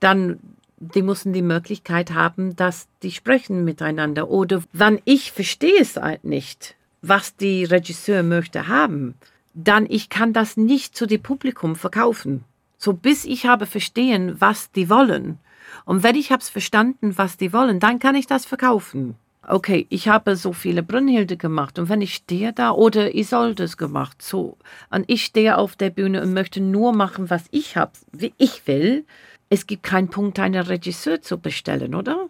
dann 0.00 0.38
die 0.78 1.02
müssen 1.02 1.32
die 1.32 1.42
Möglichkeit 1.42 2.12
haben, 2.12 2.56
dass 2.56 2.88
die 3.02 3.12
sprechen 3.12 3.64
miteinander. 3.64 4.28
Oder 4.28 4.62
wann 4.72 4.98
ich 5.04 5.32
verstehe 5.32 5.80
es 5.80 5.96
halt 5.96 6.24
nicht, 6.24 6.74
was 7.00 7.36
die 7.36 7.64
Regisseur 7.64 8.22
möchte 8.22 8.68
haben, 8.68 9.14
dann 9.54 9.86
ich 9.88 10.10
kann 10.10 10.32
das 10.32 10.56
nicht 10.56 10.96
zu 10.96 11.06
dem 11.06 11.22
Publikum 11.22 11.76
verkaufen. 11.76 12.44
So 12.76 12.92
bis 12.92 13.24
ich 13.24 13.46
habe 13.46 13.64
verstehen, 13.64 14.40
was 14.40 14.72
die 14.72 14.90
wollen. 14.90 15.38
Und 15.84 16.02
wenn 16.02 16.16
ich 16.16 16.32
habe 16.32 16.42
verstanden, 16.42 17.16
was 17.16 17.36
die 17.36 17.52
wollen, 17.52 17.80
dann 17.80 17.98
kann 17.98 18.16
ich 18.16 18.26
das 18.26 18.44
verkaufen 18.44 19.16
okay, 19.46 19.86
ich 19.90 20.08
habe 20.08 20.36
so 20.36 20.52
viele 20.52 20.82
Brünnhilde 20.82 21.36
gemacht 21.36 21.78
und 21.78 21.88
wenn 21.88 22.00
ich 22.00 22.14
stehe 22.14 22.52
da 22.52 22.70
oder 22.70 23.14
Isolde 23.14 23.64
es 23.64 23.76
gemacht, 23.76 24.22
so 24.22 24.56
und 24.90 25.04
ich 25.08 25.24
stehe 25.24 25.58
auf 25.58 25.76
der 25.76 25.90
Bühne 25.90 26.22
und 26.22 26.32
möchte 26.32 26.60
nur 26.60 26.92
machen, 26.92 27.30
was 27.30 27.44
ich 27.50 27.76
habe, 27.76 27.92
wie 28.12 28.34
ich 28.38 28.66
will, 28.66 29.04
es 29.50 29.66
gibt 29.66 29.82
keinen 29.82 30.08
Punkt, 30.08 30.38
einen 30.38 30.62
Regisseur 30.62 31.20
zu 31.20 31.38
bestellen, 31.38 31.94
oder? 31.94 32.28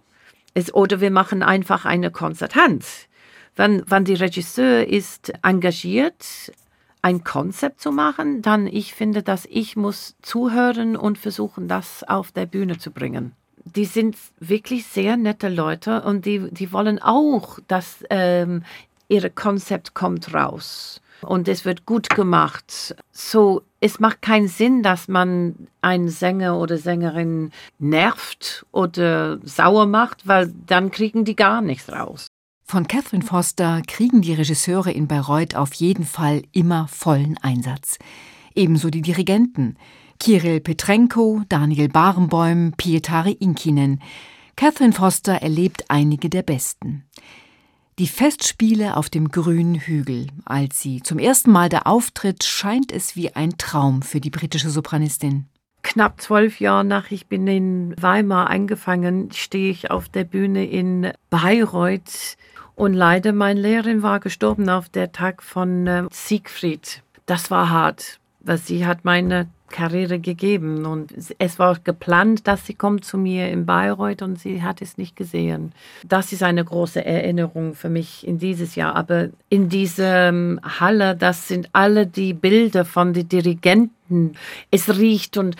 Es, 0.54 0.74
oder 0.74 1.00
wir 1.00 1.10
machen 1.10 1.42
einfach 1.42 1.84
eine 1.84 2.10
Konzertanz. 2.10 3.06
Wenn, 3.54 3.84
wenn 3.86 4.04
die 4.04 4.14
Regisseur 4.14 4.86
ist 4.86 5.32
engagiert, 5.42 6.52
ein 7.00 7.24
Konzept 7.24 7.80
zu 7.80 7.92
machen, 7.92 8.42
dann 8.42 8.66
ich 8.66 8.94
finde, 8.94 9.22
dass 9.22 9.46
ich 9.50 9.76
muss 9.76 10.16
zuhören 10.22 10.96
und 10.96 11.18
versuchen, 11.18 11.68
das 11.68 12.04
auf 12.04 12.32
der 12.32 12.46
Bühne 12.46 12.78
zu 12.78 12.90
bringen 12.90 13.34
die 13.64 13.84
sind 13.84 14.16
wirklich 14.38 14.86
sehr 14.86 15.16
nette 15.16 15.48
Leute 15.48 16.02
und 16.02 16.26
die, 16.26 16.50
die 16.50 16.72
wollen 16.72 17.00
auch, 17.00 17.58
dass 17.68 18.04
ähm, 18.10 18.62
ihr 19.08 19.28
Konzept 19.30 19.94
kommt 19.94 20.34
raus 20.34 21.00
und 21.22 21.48
es 21.48 21.64
wird 21.64 21.86
gut 21.86 22.10
gemacht. 22.10 22.94
So, 23.12 23.62
es 23.80 24.00
macht 24.00 24.22
keinen 24.22 24.48
Sinn, 24.48 24.82
dass 24.82 25.08
man 25.08 25.68
einen 25.80 26.08
Sänger 26.08 26.58
oder 26.58 26.78
Sängerin 26.78 27.50
nervt 27.78 28.66
oder 28.72 29.38
sauer 29.44 29.86
macht, 29.86 30.26
weil 30.26 30.52
dann 30.66 30.90
kriegen 30.90 31.24
die 31.24 31.36
gar 31.36 31.60
nichts 31.60 31.90
raus. 31.90 32.26
Von 32.64 32.86
Catherine 32.88 33.24
Foster 33.24 33.82
kriegen 33.86 34.22
die 34.22 34.34
Regisseure 34.34 34.92
in 34.92 35.06
Bayreuth 35.06 35.56
auf 35.56 35.74
jeden 35.74 36.06
Fall 36.06 36.42
immer 36.52 36.88
vollen 36.88 37.36
Einsatz. 37.42 37.98
Ebenso 38.54 38.88
die 38.88 39.02
Dirigenten. 39.02 39.76
Kirill 40.22 40.60
Petrenko, 40.60 41.42
Daniel 41.48 41.88
Barenbäum, 41.88 42.74
Pietari 42.76 43.32
Inkinen. 43.32 44.00
Catherine 44.54 44.92
Foster 44.92 45.42
erlebt 45.42 45.86
einige 45.88 46.30
der 46.30 46.44
besten. 46.44 47.02
Die 47.98 48.06
Festspiele 48.06 48.96
auf 48.96 49.10
dem 49.10 49.30
grünen 49.30 49.74
Hügel. 49.74 50.28
Als 50.44 50.80
sie 50.80 51.02
zum 51.02 51.18
ersten 51.18 51.50
Mal 51.50 51.68
da 51.68 51.80
auftritt, 51.80 52.44
scheint 52.44 52.92
es 52.92 53.16
wie 53.16 53.34
ein 53.34 53.58
Traum 53.58 54.00
für 54.02 54.20
die 54.20 54.30
britische 54.30 54.70
Sopranistin. 54.70 55.46
Knapp 55.82 56.20
zwölf 56.20 56.60
Jahre 56.60 56.84
nach 56.84 57.10
ich 57.10 57.26
bin 57.26 57.48
in 57.48 57.92
Weimar 58.00 58.48
angefangen, 58.48 59.32
stehe 59.32 59.72
ich 59.72 59.90
auf 59.90 60.08
der 60.08 60.22
Bühne 60.22 60.64
in 60.64 61.10
Bayreuth 61.30 62.36
und 62.76 62.94
leider 62.94 63.32
meine 63.32 63.60
Lehrerin 63.60 64.04
war 64.04 64.20
gestorben 64.20 64.68
auf 64.68 64.88
der 64.88 65.10
Tag 65.10 65.42
von 65.42 65.88
äh, 65.88 66.04
Siegfried. 66.12 67.02
Das 67.26 67.50
war 67.50 67.70
hart, 67.70 68.20
weil 68.38 68.58
sie 68.58 68.86
hat 68.86 69.04
meine 69.04 69.48
Karriere 69.72 70.20
gegeben. 70.20 70.86
Und 70.86 71.12
es 71.38 71.58
war 71.58 71.76
geplant, 71.82 72.46
dass 72.46 72.64
sie 72.64 72.74
kommt 72.74 73.04
zu 73.04 73.18
mir 73.18 73.48
in 73.48 73.66
Bayreuth 73.66 74.22
und 74.22 74.38
sie 74.38 74.62
hat 74.62 74.80
es 74.80 74.96
nicht 74.96 75.16
gesehen. 75.16 75.72
Das 76.06 76.32
ist 76.32 76.44
eine 76.44 76.64
große 76.64 77.04
Erinnerung 77.04 77.74
für 77.74 77.88
mich 77.88 78.24
in 78.24 78.38
dieses 78.38 78.76
Jahr. 78.76 78.94
Aber 78.94 79.30
in 79.48 79.68
dieser 79.68 80.32
Halle, 80.78 81.16
das 81.16 81.48
sind 81.48 81.68
alle 81.72 82.06
die 82.06 82.34
Bilder 82.34 82.84
von 82.84 83.12
den 83.12 83.28
Dirigenten. 83.28 84.36
Es 84.70 84.96
riecht 84.96 85.36
und 85.36 85.56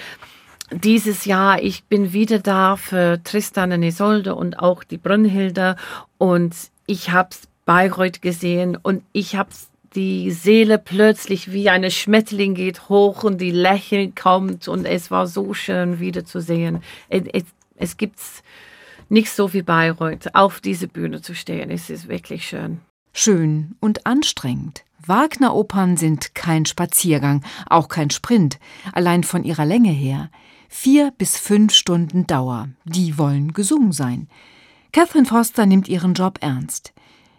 dieses 0.71 1.25
Jahr, 1.25 1.63
ich 1.63 1.85
bin 1.85 2.13
wieder 2.13 2.39
da 2.39 2.77
für 2.77 3.21
Tristan 3.25 3.73
und 3.73 3.83
Isolde 3.83 4.35
und 4.35 4.59
auch 4.59 4.85
die 4.85 4.97
Brünnhilde 4.97 5.77
und 6.19 6.55
ich 6.87 7.11
habe 7.11 7.31
Bayreuth 7.65 8.23
gesehen 8.23 8.77
und 8.77 9.03
ich 9.13 9.37
habe 9.37 9.51
die 9.95 10.31
Seele 10.31 10.79
plötzlich 10.79 11.53
wie 11.53 11.69
eine 11.69 11.91
Schmetterling 11.91 12.55
geht 12.55 12.89
hoch 12.89 13.25
und 13.25 13.41
die 13.41 13.51
Lächeln 13.51 14.15
kommt 14.15 14.69
und 14.69 14.85
es 14.85 15.11
war 15.11 15.27
so 15.27 15.55
schön 15.55 16.01
wiederzusehen. 16.01 16.83
Es, 17.09 17.23
es, 17.33 17.45
es 17.77 17.97
gibt 17.97 18.19
nicht 19.09 19.31
so 19.31 19.53
wie 19.53 19.63
Bayreuth, 19.63 20.35
auf 20.35 20.61
diese 20.61 20.89
Bühne 20.89 21.21
zu 21.21 21.35
stehen. 21.35 21.71
Es 21.71 21.91
ist 21.91 22.09
wirklich 22.09 22.47
schön. 22.47 22.81
Schön 23.13 23.77
und 23.81 24.07
anstrengend. 24.07 24.85
Wagner-Opern 25.05 25.97
sind 25.97 26.35
kein 26.35 26.65
Spaziergang, 26.65 27.45
auch 27.69 27.89
kein 27.89 28.11
Sprint, 28.11 28.59
allein 28.93 29.25
von 29.25 29.45
ihrer 29.45 29.67
Länge 29.67 29.91
her. 29.91 30.31
Vier 30.69 31.13
bis 31.19 31.37
fünf 31.37 31.75
Stunden 31.75 32.27
Dauer, 32.27 32.71
die 32.85 33.19
wollen 33.19 33.53
gesungen 33.53 33.93
sein. 33.93 34.29
Catherine 34.93 35.27
Foster 35.27 35.67
nimmt 35.67 35.89
ihren 35.89 36.15
Job 36.15 36.39
ernst. 36.41 36.93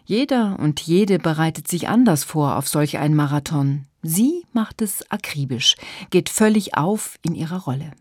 Jeder 0.04 0.58
und 0.58 0.80
jede 0.80 1.18
bereitet 1.18 1.66
sich 1.66 1.88
anders 1.88 2.24
vor 2.24 2.56
auf 2.56 2.68
solch 2.68 2.98
einen 2.98 3.16
Marathon. 3.16 3.86
Sie 4.02 4.44
macht 4.52 4.82
es 4.82 5.10
akribisch, 5.10 5.76
geht 6.10 6.28
völlig 6.28 6.76
auf 6.76 7.18
in 7.22 7.34
ihrer 7.34 7.62
Rolle. 7.62 7.92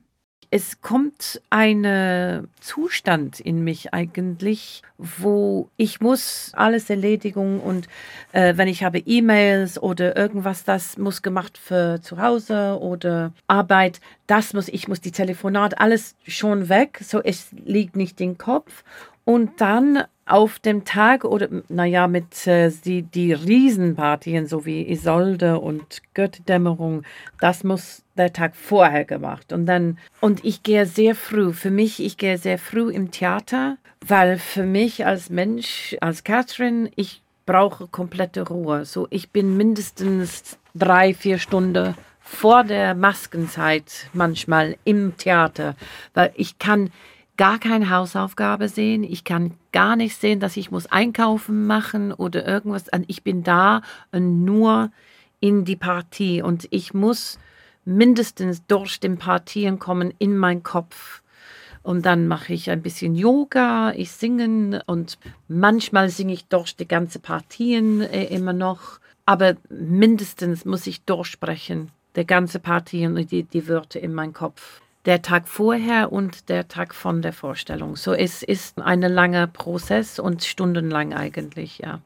Es 0.56 0.82
kommt 0.82 1.42
ein 1.50 2.48
Zustand 2.60 3.40
in 3.40 3.64
mich 3.64 3.92
eigentlich, 3.92 4.84
wo 5.00 5.70
ich 5.78 6.00
muss 6.00 6.52
alles 6.54 6.92
erledigen 6.92 7.60
und 7.60 7.88
äh, 8.34 8.56
wenn 8.56 8.68
ich 8.68 8.84
habe 8.84 9.00
E-Mails 9.00 9.82
oder 9.82 10.16
irgendwas, 10.16 10.64
das 10.64 10.98
muss 11.00 11.24
gemacht 11.24 11.58
für 11.58 12.02
zu 12.04 12.22
Hause 12.22 12.78
oder 12.80 13.32
Arbeit, 13.48 14.00
das 14.28 14.54
muss 14.54 14.68
ich 14.68 14.88
muss 14.88 15.02
die 15.02 15.12
Telefonat 15.12 15.80
alles 15.80 16.16
schon 16.28 16.70
weg, 16.70 17.00
so 17.02 17.20
es 17.20 17.48
liegt 17.66 17.96
nicht 17.96 18.22
im 18.22 18.38
Kopf 18.38 18.84
und 19.26 19.60
dann 19.60 20.04
auf 20.26 20.60
dem 20.60 20.86
Tag 20.86 21.26
oder 21.26 21.50
naja, 21.68 22.08
mit 22.08 22.48
äh, 22.48 22.72
die, 22.86 23.02
die 23.02 23.34
Riesenpartien, 23.34 24.48
so 24.48 24.66
wie 24.66 24.90
Isolde 24.90 25.60
und 25.60 26.02
Götterdämmerung, 26.14 27.04
das 27.40 27.64
muss 27.64 28.04
der 28.16 28.32
Tag 28.32 28.56
vorher 28.56 29.06
gemacht. 29.06 29.52
Und 29.52 29.66
dann, 29.66 29.98
und 30.22 30.46
ich 30.46 30.64
gehe 30.64 30.86
sehr 30.86 31.16
früh, 31.16 31.52
für 31.52 31.72
mich, 31.72 32.02
ich 32.02 32.18
gehe 32.18 32.38
sehr 32.38 32.58
früh 32.58 32.92
im 32.92 33.12
Theater, 33.12 33.78
weil 34.06 34.38
für 34.38 34.64
mich 34.64 35.06
als 35.06 35.30
Mensch, 35.30 35.96
als 36.00 36.24
Catherine, 36.24 36.90
ich 36.96 37.22
brauche 37.46 37.88
komplette 37.88 38.48
Ruhe. 38.48 38.86
So, 38.86 39.08
ich 39.10 39.32
bin 39.32 39.58
mindestens 39.58 40.58
drei, 40.74 41.14
vier 41.14 41.38
Stunden 41.38 41.96
vor 42.20 42.64
der 42.64 42.96
Maskenzeit 42.96 44.08
manchmal 44.14 44.78
im 44.86 45.18
Theater, 45.18 45.76
weil 46.14 46.32
ich 46.36 46.58
kann 46.58 46.90
gar 47.38 47.60
keine 47.60 47.90
Hausaufgabe 47.90 48.70
sehen. 48.70 49.04
Ich 49.04 49.24
kann 49.24 49.54
gar 49.72 49.96
nicht 49.96 50.16
sehen, 50.16 50.40
dass 50.40 50.58
ich 50.58 50.72
muss 50.72 50.88
einkaufen 50.88 51.66
machen 51.66 52.12
oder 52.12 52.48
irgendwas. 52.48 52.86
Ich 53.08 53.24
bin 53.24 53.44
da 53.44 53.82
nur 54.12 54.92
in 55.40 55.66
die 55.66 55.76
Partie 55.76 56.42
und 56.42 56.68
ich 56.70 56.94
muss 56.94 57.40
mindestens 57.86 58.66
durch 58.68 59.00
den 59.00 59.18
Partien 59.18 59.80
kommen 59.80 60.14
in 60.20 60.38
meinen 60.38 60.64
Kopf. 60.64 61.22
Und 61.82 62.06
dann 62.06 62.30
mache 62.30 62.54
ich 62.54 62.70
ein 62.70 62.82
bisschen 62.82 63.14
Yoga, 63.14 63.92
ich 63.92 64.12
singe 64.12 64.82
und 64.86 65.18
manchmal 65.50 66.10
singe 66.10 66.32
ich 66.32 66.46
durch 66.46 66.78
die 66.78 66.88
ganze 66.88 67.20
Partien 67.20 68.00
äh, 68.00 68.26
immer 68.26 68.54
noch. 68.54 69.00
Aber 69.26 69.56
mindestens 69.70 70.64
muss 70.64 70.88
ich 70.88 71.04
durchsprechen, 71.04 71.92
die 72.16 72.26
ganze 72.26 72.60
Partie 72.60 73.06
und 73.06 73.32
die, 73.32 73.44
die 73.44 73.68
Wörter 73.68 74.00
in 74.00 74.14
meinem 74.14 74.32
Kopf 74.32 74.82
der 75.06 75.22
Tag 75.22 75.48
vorher 75.48 76.12
und 76.12 76.50
der 76.50 76.68
Tag 76.68 76.96
von 76.96 77.22
der 77.22 77.34
Vorstellung. 77.34 77.96
So 77.96 78.14
es 78.14 78.44
ist 78.44 78.82
ein 78.82 79.02
langer 79.02 79.48
Prozess 79.48 80.20
und 80.20 80.44
stundenlang 80.44 81.14
eigentlich, 81.14 81.80
ja. 81.80 82.00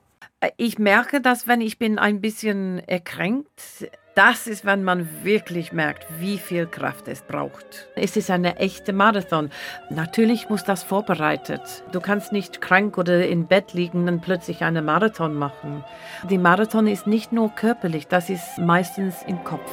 Ich 0.57 0.77
merke, 0.77 1.19
dass 1.19 1.47
wenn 1.47 1.62
ich 1.62 1.79
bin 1.79 1.97
ein 1.97 2.21
bisschen 2.21 2.79
erkränkt, 2.88 3.89
das 4.17 4.47
ist, 4.47 4.65
wenn 4.65 4.83
man 4.83 5.07
wirklich 5.23 5.73
merkt, 5.73 6.07
wie 6.19 6.39
viel 6.39 6.65
Kraft 6.65 7.07
es 7.07 7.21
braucht. 7.21 7.88
Es 7.95 8.17
ist 8.17 8.31
eine 8.31 8.57
echte 8.57 8.91
Marathon. 8.91 9.51
Natürlich 9.91 10.49
muss 10.49 10.63
das 10.63 10.81
vorbereitet. 10.81 11.83
Du 11.91 12.01
kannst 12.01 12.31
nicht 12.31 12.60
krank 12.60 12.97
oder 12.97 13.27
in 13.27 13.45
Bett 13.45 13.73
liegen 13.73 14.07
und 14.10 14.21
plötzlich 14.21 14.63
eine 14.63 14.81
Marathon 14.81 15.36
machen. 15.36 15.83
Die 16.31 16.39
Marathon 16.39 16.88
ist 16.88 17.05
nicht 17.05 17.31
nur 17.31 17.49
körperlich, 17.49 18.07
das 18.07 18.31
ist 18.31 18.57
meistens 18.57 19.21
im 19.27 19.43
Kopf. 19.43 19.71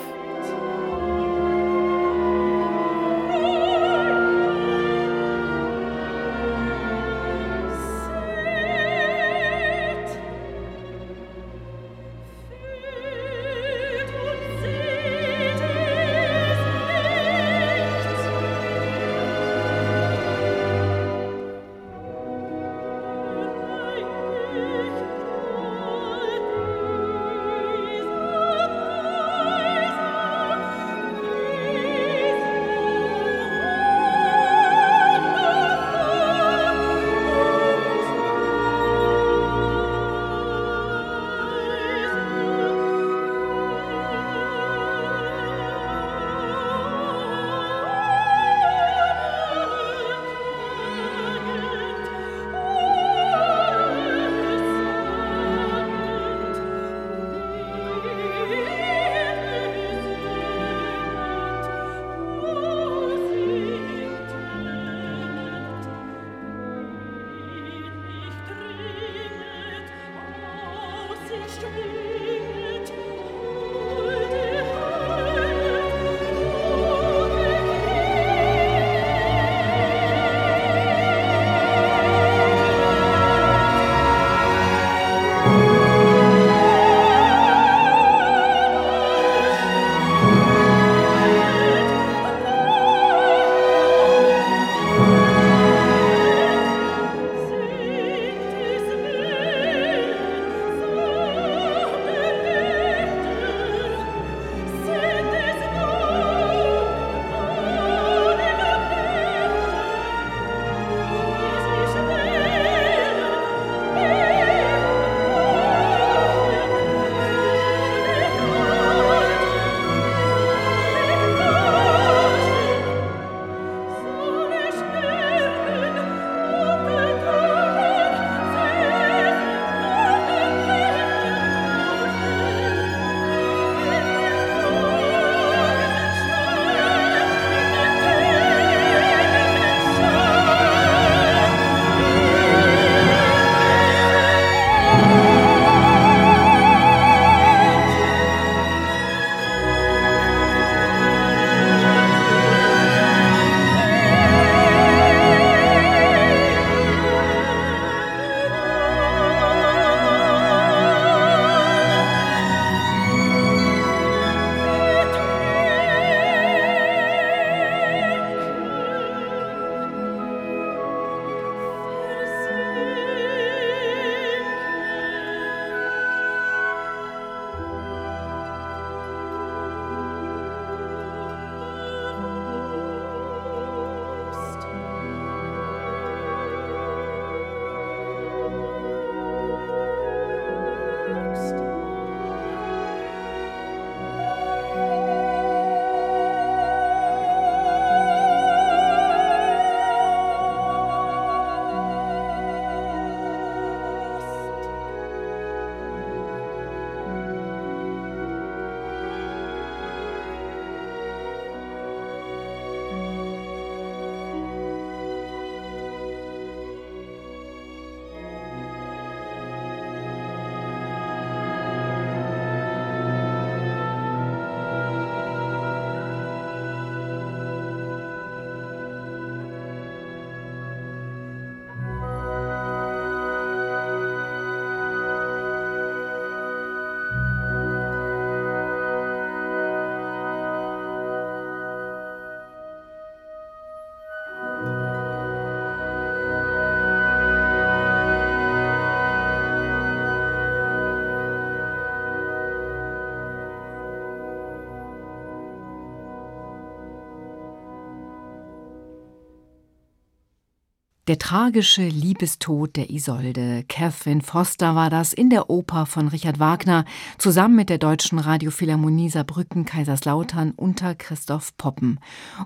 Der 261.07 261.19
tragische 261.19 261.87
Liebestod 261.87 262.77
der 262.77 262.89
Isolde. 262.89 263.63
Catherine 263.69 264.23
Foster 264.23 264.75
war 264.75 264.89
das 264.89 265.13
in 265.13 265.29
der 265.29 265.51
Oper 265.51 265.85
von 265.85 266.09
Richard 266.09 266.39
Wagner 266.39 266.87
zusammen 267.19 267.57
mit 267.57 267.69
der 267.69 267.77
Deutschen 267.77 268.19
Radiophilharmonie 268.19 269.11
Saarbrücken 269.11 269.67
Kaiserslautern 269.67 270.53
unter 270.57 270.95
Christoph 270.95 271.55
Poppen. 271.59 272.01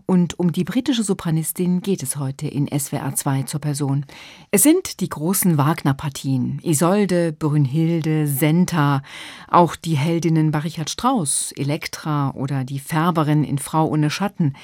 Und 0.07 0.41
um 0.41 0.51
die 0.51 0.65
britische 0.65 1.05
Sopranistin 1.05 1.83
geht 1.83 2.03
es 2.03 2.17
heute 2.17 2.49
in 2.49 2.67
SWR 2.67 3.15
2 3.15 3.45
zur 3.45 3.61
Person. 3.61 4.05
Es 4.51 4.65
sind 4.65 4.99
die 4.99 5.09
großen 5.09 5.57
Wagner-Partien. 5.57 6.59
Isolde, 6.65 7.33
Brünnhilde, 7.33 8.27
Senta, 8.27 9.03
auch 9.47 9.77
die 9.77 9.97
Heldinnen 9.97 10.51
bei 10.51 10.59
Richard 10.59 10.91
Strauss, 10.91 11.53
Elektra 11.53 12.33
oder 12.33 12.65
die 12.65 12.81
Färberin 12.81 13.45
in 13.45 13.59
Frau 13.59 13.87
ohne 13.87 14.11
Schatten. 14.11 14.57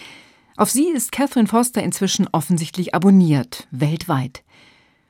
Auf 0.56 0.70
sie 0.70 0.88
ist 0.88 1.10
Catherine 1.10 1.48
Foster 1.48 1.82
inzwischen 1.82 2.28
offensichtlich 2.30 2.94
abonniert, 2.94 3.66
weltweit. 3.72 4.44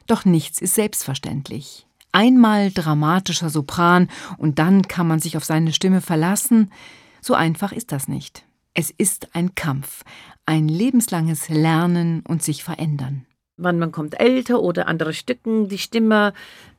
Doch 0.06 0.24
nichts 0.24 0.60
ist 0.60 0.74
selbstverständlich. 0.74 1.86
Einmal 2.12 2.70
dramatischer 2.70 3.50
Sopran 3.50 4.08
und 4.38 4.58
dann 4.58 4.82
kann 4.88 5.06
man 5.06 5.20
sich 5.20 5.36
auf 5.36 5.44
seine 5.44 5.72
Stimme 5.72 6.00
verlassen. 6.00 6.70
So 7.20 7.34
einfach 7.34 7.72
ist 7.72 7.92
das 7.92 8.08
nicht. 8.08 8.46
Es 8.72 8.90
ist 8.90 9.34
ein 9.34 9.54
Kampf, 9.54 10.02
ein 10.46 10.66
lebenslanges 10.66 11.48
Lernen 11.48 12.22
und 12.26 12.42
sich 12.42 12.64
verändern. 12.64 13.26
Wann 13.56 13.78
man 13.78 13.92
kommt 13.92 14.18
älter 14.18 14.60
oder 14.62 14.88
andere 14.88 15.12
Stücken, 15.12 15.68
die 15.68 15.78
Stimme 15.78 16.32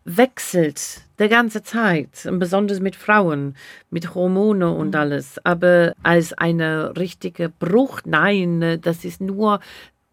wechselt 0.06 1.02
die 1.20 1.28
ganze 1.28 1.64
Zeit, 1.64 2.30
besonders 2.34 2.80
mit 2.80 2.96
Frauen, 2.96 3.56
mit 3.90 4.14
Hormone 4.16 4.72
und 4.72 4.90
mhm. 4.90 4.96
alles. 4.96 5.40
Aber 5.44 5.94
als 6.04 6.34
eine 6.34 6.96
richtige 6.96 7.50
Bruch, 7.50 8.02
nein, 8.06 8.80
das 8.82 9.04
ist 9.04 9.20
nur 9.20 9.60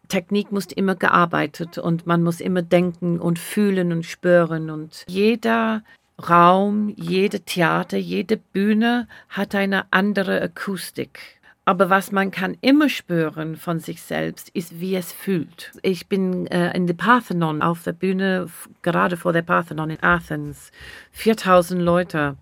Technik 0.09 0.51
muss 0.51 0.67
immer 0.67 0.95
gearbeitet 0.95 1.77
und 1.77 2.05
man 2.05 2.21
muss 2.21 2.41
immer 2.41 2.61
denken 2.61 3.19
und 3.19 3.39
fühlen 3.39 3.91
und 3.91 4.05
spüren 4.05 4.69
und 4.69 5.05
jeder 5.07 5.83
Raum, 6.29 6.93
jede 6.95 7.39
Theater, 7.39 7.97
jede 7.97 8.37
Bühne 8.37 9.07
hat 9.29 9.55
eine 9.55 9.85
andere 9.91 10.41
Akustik. 10.41 11.41
Aber 11.65 11.89
was 11.89 12.11
man 12.11 12.29
kann 12.29 12.57
immer 12.59 12.89
spüren 12.89 13.55
von 13.55 13.79
sich 13.79 14.01
selbst, 14.01 14.49
ist, 14.49 14.81
wie 14.81 14.95
es 14.95 15.13
fühlt. 15.13 15.71
Ich 15.81 16.07
bin 16.07 16.45
äh, 16.47 16.75
in 16.75 16.87
der 16.87 16.93
Parthenon 16.93 17.61
auf 17.61 17.83
der 17.83 17.93
Bühne, 17.93 18.47
gerade 18.81 19.15
vor 19.15 19.31
der 19.31 19.43
Parthenon 19.43 19.91
in 19.91 20.03
Athens, 20.03 20.71
4000 21.11 21.81
Leute. 21.81 22.35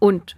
Und 0.00 0.36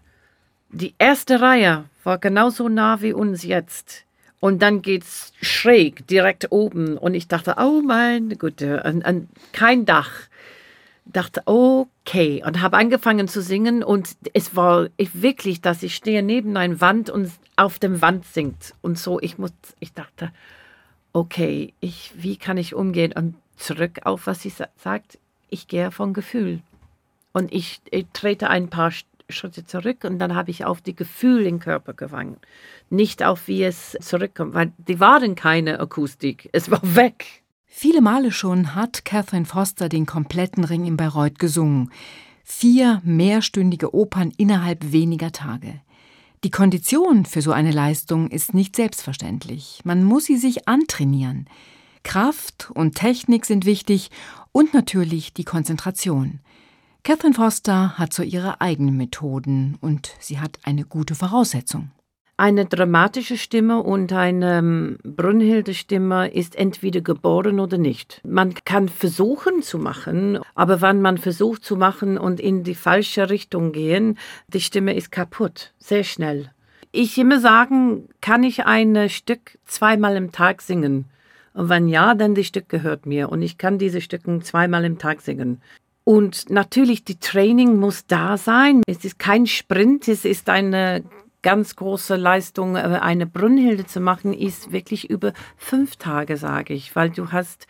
die 0.70 0.94
erste 0.98 1.40
Reihe 1.40 1.84
war 2.04 2.18
genauso 2.18 2.68
nah 2.68 3.00
wie 3.00 3.14
uns 3.14 3.44
jetzt. 3.44 4.04
Und 4.40 4.62
dann 4.62 4.82
geht's 4.82 5.32
schräg, 5.40 6.06
direkt 6.06 6.52
oben. 6.52 6.98
Und 6.98 7.14
ich 7.14 7.28
dachte, 7.28 7.54
oh 7.58 7.82
und, 7.82 9.06
und 9.06 9.28
kein 9.52 9.86
Dach 9.86 10.27
dachte, 11.12 11.42
okay, 11.46 12.42
und 12.44 12.60
habe 12.60 12.76
angefangen 12.76 13.28
zu 13.28 13.42
singen 13.42 13.82
und 13.82 14.16
es 14.34 14.54
war 14.54 14.88
ich 14.96 15.22
wirklich, 15.22 15.60
dass 15.60 15.82
ich 15.82 15.94
stehe 15.94 16.22
neben 16.22 16.56
einer 16.56 16.80
Wand 16.80 17.10
und 17.10 17.32
auf 17.56 17.78
dem 17.78 18.02
Wand 18.02 18.24
singt 18.26 18.74
und 18.82 18.98
so. 18.98 19.18
Ich 19.20 19.38
muss, 19.38 19.52
ich 19.80 19.92
dachte, 19.92 20.30
okay, 21.12 21.72
ich, 21.80 22.12
wie 22.14 22.36
kann 22.36 22.56
ich 22.56 22.74
umgehen 22.74 23.12
und 23.12 23.34
zurück 23.56 24.00
auf 24.04 24.26
was 24.26 24.42
sie 24.42 24.52
sagt. 24.76 25.18
Ich 25.50 25.66
gehe 25.66 25.90
von 25.90 26.12
Gefühl 26.12 26.60
und 27.32 27.52
ich, 27.52 27.80
ich 27.90 28.06
trete 28.12 28.50
ein 28.50 28.68
paar 28.68 28.92
Schritte 29.30 29.64
zurück 29.64 30.04
und 30.04 30.18
dann 30.18 30.34
habe 30.34 30.50
ich 30.50 30.64
auf 30.64 30.80
die 30.80 30.94
Gefühle 30.94 31.48
im 31.48 31.58
Körper 31.58 31.94
gewandt, 31.94 32.38
nicht 32.90 33.22
auf 33.22 33.48
wie 33.48 33.64
es 33.64 33.96
zurückkommt, 34.00 34.54
weil 34.54 34.72
die 34.78 35.00
waren 35.00 35.34
keine 35.34 35.80
Akustik, 35.80 36.48
es 36.52 36.70
war 36.70 36.80
weg. 36.82 37.42
Viele 37.70 38.00
Male 38.00 38.32
schon 38.32 38.74
hat 38.74 39.04
Catherine 39.04 39.44
Foster 39.44 39.88
den 39.88 40.06
kompletten 40.06 40.64
Ring 40.64 40.86
in 40.86 40.96
Bayreuth 40.96 41.38
gesungen. 41.38 41.92
Vier 42.42 43.00
mehrstündige 43.04 43.94
Opern 43.94 44.32
innerhalb 44.36 44.90
weniger 44.90 45.32
Tage. 45.32 45.80
Die 46.44 46.50
Kondition 46.50 47.26
für 47.26 47.42
so 47.42 47.52
eine 47.52 47.70
Leistung 47.70 48.28
ist 48.28 48.54
nicht 48.54 48.74
selbstverständlich. 48.74 49.80
Man 49.84 50.02
muss 50.02 50.24
sie 50.24 50.38
sich 50.38 50.66
antrainieren. 50.66 51.46
Kraft 52.04 52.70
und 52.74 52.94
Technik 52.94 53.44
sind 53.44 53.66
wichtig 53.66 54.10
und 54.50 54.72
natürlich 54.72 55.34
die 55.34 55.44
Konzentration. 55.44 56.40
Catherine 57.02 57.34
Foster 57.34 57.98
hat 57.98 58.14
so 58.14 58.22
ihre 58.22 58.60
eigenen 58.60 58.96
Methoden 58.96 59.76
und 59.80 60.12
sie 60.20 60.40
hat 60.40 60.58
eine 60.62 60.84
gute 60.84 61.14
Voraussetzung. 61.14 61.90
Eine 62.40 62.66
dramatische 62.66 63.36
Stimme 63.36 63.82
und 63.82 64.12
eine 64.12 64.58
ähm, 64.58 64.98
Brünnhilde-Stimme 65.02 66.32
ist 66.32 66.54
entweder 66.54 67.00
geboren 67.00 67.58
oder 67.58 67.78
nicht. 67.78 68.20
Man 68.24 68.54
kann 68.64 68.88
versuchen 68.88 69.60
zu 69.60 69.76
machen, 69.76 70.38
aber 70.54 70.80
wenn 70.80 71.02
man 71.02 71.18
versucht 71.18 71.64
zu 71.64 71.74
machen 71.74 72.16
und 72.16 72.38
in 72.38 72.62
die 72.62 72.76
falsche 72.76 73.28
Richtung 73.28 73.72
gehen, 73.72 74.16
die 74.46 74.60
Stimme 74.60 74.94
ist 74.94 75.10
kaputt, 75.10 75.72
sehr 75.78 76.04
schnell. 76.04 76.52
Ich 76.92 77.18
immer 77.18 77.40
sagen, 77.40 78.08
kann 78.20 78.44
ich 78.44 78.64
ein 78.64 79.08
Stück 79.08 79.58
zweimal 79.64 80.14
im 80.14 80.30
Tag 80.30 80.62
singen? 80.62 81.06
Und 81.54 81.68
wenn 81.70 81.88
ja, 81.88 82.14
dann 82.14 82.36
das 82.36 82.46
Stück 82.46 82.68
gehört 82.68 83.04
mir 83.04 83.30
und 83.30 83.42
ich 83.42 83.58
kann 83.58 83.78
diese 83.78 84.00
Stücken 84.00 84.42
zweimal 84.42 84.84
im 84.84 84.98
Tag 84.98 85.22
singen. 85.22 85.60
Und 86.04 86.50
natürlich, 86.50 87.02
die 87.02 87.18
Training 87.18 87.78
muss 87.78 88.06
da 88.06 88.38
sein. 88.38 88.82
Es 88.86 89.04
ist 89.04 89.18
kein 89.18 89.46
Sprint, 89.46 90.06
es 90.06 90.24
ist 90.24 90.48
eine 90.48 91.02
ganz 91.42 91.76
große 91.76 92.16
Leistung, 92.16 92.76
äh, 92.76 92.80
eine 92.80 93.26
Brünnhilde 93.26 93.86
zu 93.86 94.00
machen, 94.00 94.32
ist 94.32 94.72
wirklich 94.72 95.10
über 95.10 95.32
fünf 95.56 95.96
Tage, 95.96 96.36
sage 96.36 96.74
ich, 96.74 96.94
weil 96.96 97.10
du 97.10 97.32
hast 97.32 97.66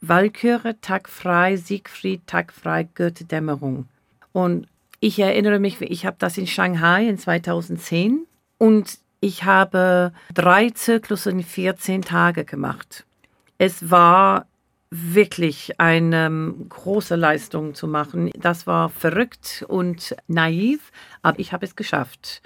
Walküre, 0.00 0.80
Tag 0.80 1.08
frei, 1.08 1.56
Siegfried, 1.56 2.26
Tag 2.26 2.52
frei, 2.52 2.88
Goethe-Dämmerung. 2.94 3.88
Und 4.32 4.68
ich 5.00 5.18
erinnere 5.18 5.58
mich, 5.58 5.80
ich 5.80 6.06
habe 6.06 6.16
das 6.18 6.38
in 6.38 6.46
Shanghai 6.46 7.08
in 7.08 7.18
2010 7.18 8.26
und 8.58 8.98
ich 9.20 9.44
habe 9.44 10.12
drei 10.32 10.70
Zyklusse 10.70 11.30
in 11.30 11.42
14 11.42 12.02
Tage 12.02 12.44
gemacht. 12.44 13.04
Es 13.58 13.90
war 13.90 14.46
wirklich 14.90 15.80
eine 15.80 16.54
große 16.68 17.16
Leistung 17.16 17.74
zu 17.74 17.86
machen. 17.86 18.30
Das 18.38 18.66
war 18.66 18.88
verrückt 18.88 19.64
und 19.68 20.16
naiv, 20.26 20.92
aber 21.22 21.38
ich 21.38 21.52
habe 21.52 21.66
es 21.66 21.76
geschafft. 21.76 22.42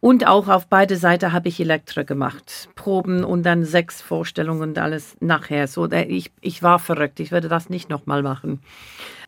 Und 0.00 0.26
auch 0.26 0.48
auf 0.48 0.66
beide 0.66 0.96
Seiten 0.96 1.32
habe 1.32 1.48
ich 1.48 1.60
Elektra 1.60 2.02
gemacht. 2.02 2.68
Proben 2.74 3.22
und 3.22 3.44
dann 3.44 3.64
sechs 3.64 4.02
Vorstellungen 4.02 4.70
und 4.70 4.78
alles 4.78 5.16
nachher. 5.20 5.68
So, 5.68 5.90
ich, 5.90 6.32
ich 6.40 6.62
war 6.62 6.80
verrückt. 6.80 7.20
Ich 7.20 7.30
werde 7.30 7.48
das 7.48 7.70
nicht 7.70 7.88
nochmal 7.88 8.22
machen. 8.22 8.60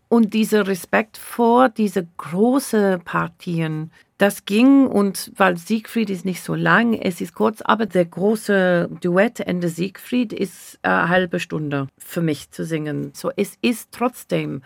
Und 0.08 0.34
dieser 0.34 0.66
Respekt 0.66 1.16
vor 1.16 1.68
diese 1.68 2.06
großen 2.16 3.00
Partien, 3.02 3.92
das 4.18 4.44
ging 4.44 4.86
und 4.86 5.32
weil 5.36 5.56
Siegfried 5.56 6.08
ist 6.08 6.24
nicht 6.24 6.42
so 6.42 6.54
lang, 6.54 6.94
es 6.94 7.20
ist 7.20 7.34
kurz, 7.34 7.62
aber 7.62 7.86
der 7.86 8.04
große 8.04 8.88
Duett 9.00 9.40
Ende 9.40 9.68
Siegfried 9.68 10.32
ist 10.32 10.78
eine 10.82 11.08
halbe 11.08 11.40
Stunde 11.40 11.88
für 11.98 12.20
mich 12.20 12.50
zu 12.50 12.64
singen. 12.64 13.10
So, 13.14 13.30
es 13.36 13.58
ist 13.60 13.90
trotzdem, 13.90 14.62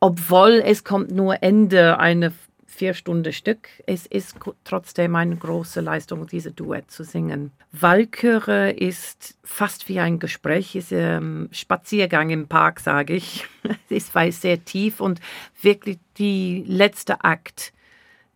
obwohl 0.00 0.62
es 0.64 0.84
kommt 0.84 1.10
nur 1.10 1.42
Ende 1.42 1.98
eine 1.98 2.32
vier 2.66 2.94
Stunden 2.94 3.32
Stück. 3.32 3.68
Es 3.86 4.06
ist 4.06 4.36
trotzdem 4.64 5.14
eine 5.14 5.36
große 5.36 5.80
Leistung, 5.80 6.26
diese 6.26 6.50
Duett 6.50 6.90
zu 6.90 7.04
singen. 7.04 7.52
Walküre 7.72 8.70
ist 8.70 9.36
fast 9.44 9.88
wie 9.88 10.00
ein 10.00 10.18
Gespräch, 10.18 10.74
ist 10.76 10.92
ein 10.92 10.98
ähm, 10.98 11.48
Spaziergang 11.52 12.30
im 12.30 12.48
Park, 12.48 12.80
sage 12.80 13.14
ich. 13.14 13.46
es 13.90 14.10
ist 14.14 14.40
sehr 14.40 14.64
tief 14.64 15.00
und 15.00 15.20
wirklich 15.60 15.98
die 16.16 16.64
letzte 16.66 17.22
Akt. 17.24 17.72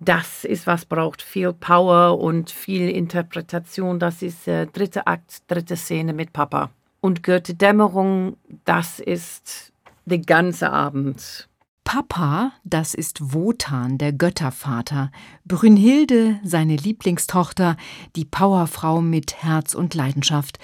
Das 0.04 0.44
ist, 0.44 0.66
was 0.66 0.84
braucht 0.84 1.22
viel 1.22 1.52
Power 1.52 2.18
und 2.18 2.50
viel 2.50 2.90
Interpretation. 2.90 3.98
Das 3.98 4.22
ist 4.22 4.46
äh, 4.46 4.66
dritte 4.66 5.06
Akt, 5.06 5.42
dritte 5.46 5.76
Szene 5.76 6.12
mit 6.12 6.32
Papa. 6.32 6.70
Und 7.00 7.22
Goethe 7.22 7.54
Dämmerung, 7.54 8.36
das 8.64 8.98
ist 8.98 9.72
der 10.04 10.18
ganze 10.18 10.70
Abend. 10.70 11.48
Papa, 11.84 12.52
das 12.64 12.94
ist 12.94 13.34
Wotan, 13.34 13.98
der 13.98 14.12
Göttervater, 14.12 15.10
Brünnhilde, 15.44 16.40
seine 16.42 16.76
Lieblingstochter, 16.76 17.76
die 18.16 18.24
Powerfrau 18.24 19.00
mit 19.00 19.42
Herz 19.42 19.74
und 19.74 19.94
Leidenschaft. 19.94 20.58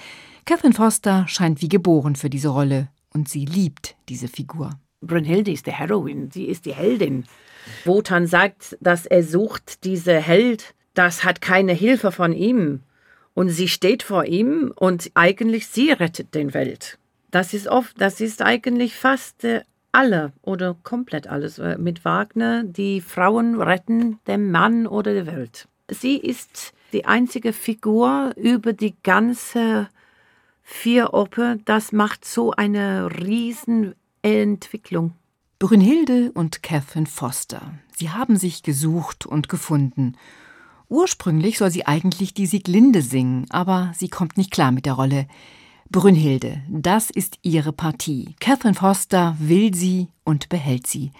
Catherine 0.45 0.73
Foster 0.73 1.27
scheint 1.27 1.61
wie 1.61 1.69
geboren 1.69 2.15
für 2.15 2.29
diese 2.29 2.49
Rolle 2.49 2.89
und 3.13 3.29
sie 3.29 3.45
liebt 3.45 3.95
diese 4.09 4.27
Figur. 4.27 4.71
Brünnhilde 5.01 5.51
ist 5.51 5.67
die 5.67 5.71
Heroin, 5.71 6.31
sie 6.31 6.45
ist 6.45 6.65
die 6.65 6.73
Heldin. 6.73 7.25
Wotan 7.85 8.27
sagt, 8.27 8.77
dass 8.79 9.05
er 9.05 9.23
sucht 9.23 9.83
diese 9.83 10.15
Held, 10.15 10.73
das 10.93 11.23
hat 11.23 11.41
keine 11.41 11.73
Hilfe 11.73 12.11
von 12.11 12.33
ihm. 12.33 12.81
Und 13.33 13.49
sie 13.49 13.67
steht 13.67 14.03
vor 14.03 14.25
ihm 14.25 14.73
und 14.75 15.11
eigentlich 15.13 15.67
sie 15.67 15.91
rettet 15.91 16.35
den 16.35 16.53
Welt. 16.53 16.97
Das 17.31 17.53
ist 17.53 17.67
oft, 17.67 17.99
das 17.99 18.19
ist 18.19 18.41
eigentlich 18.41 18.95
fast 18.95 19.45
äh, 19.45 19.61
alle 19.93 20.33
oder 20.41 20.75
komplett 20.83 21.27
alles 21.27 21.59
äh, 21.59 21.77
mit 21.77 22.03
Wagner, 22.03 22.63
die 22.63 22.99
Frauen 22.99 23.61
retten 23.61 24.19
den 24.27 24.51
Mann 24.51 24.85
oder 24.85 25.13
die 25.13 25.27
Welt. 25.27 25.67
Sie 25.89 26.17
ist 26.17 26.73
die 26.93 27.05
einzige 27.05 27.53
Figur 27.53 28.33
über 28.35 28.73
die 28.73 28.95
ganze 29.03 29.87
vier 30.61 31.13
Oper, 31.13 31.57
das 31.65 31.91
macht 31.91 32.25
so 32.25 32.51
eine 32.51 33.09
Riesenentwicklung. 34.23 35.13
Brünnhilde 35.59 36.31
und 36.33 36.63
Catherine 36.63 37.05
Foster. 37.05 37.73
Sie 37.95 38.09
haben 38.09 38.37
sich 38.37 38.63
gesucht 38.63 39.25
und 39.25 39.49
gefunden. 39.49 40.17
Ursprünglich 40.89 41.57
soll 41.57 41.71
sie 41.71 41.85
eigentlich 41.85 42.33
die 42.33 42.47
Sieglinde 42.47 43.01
singen, 43.01 43.45
aber 43.49 43.91
sie 43.95 44.09
kommt 44.09 44.37
nicht 44.37 44.51
klar 44.51 44.71
mit 44.71 44.85
der 44.85 44.93
Rolle. 44.93 45.27
Brünnhilde, 45.89 46.61
das 46.69 47.09
ist 47.09 47.37
ihre 47.41 47.73
Partie. 47.73 48.35
Catherine 48.39 48.75
Foster 48.75 49.35
will 49.39 49.73
sie 49.73 50.07
und 50.23 50.49
behält 50.49 50.87
sie. 50.87 51.11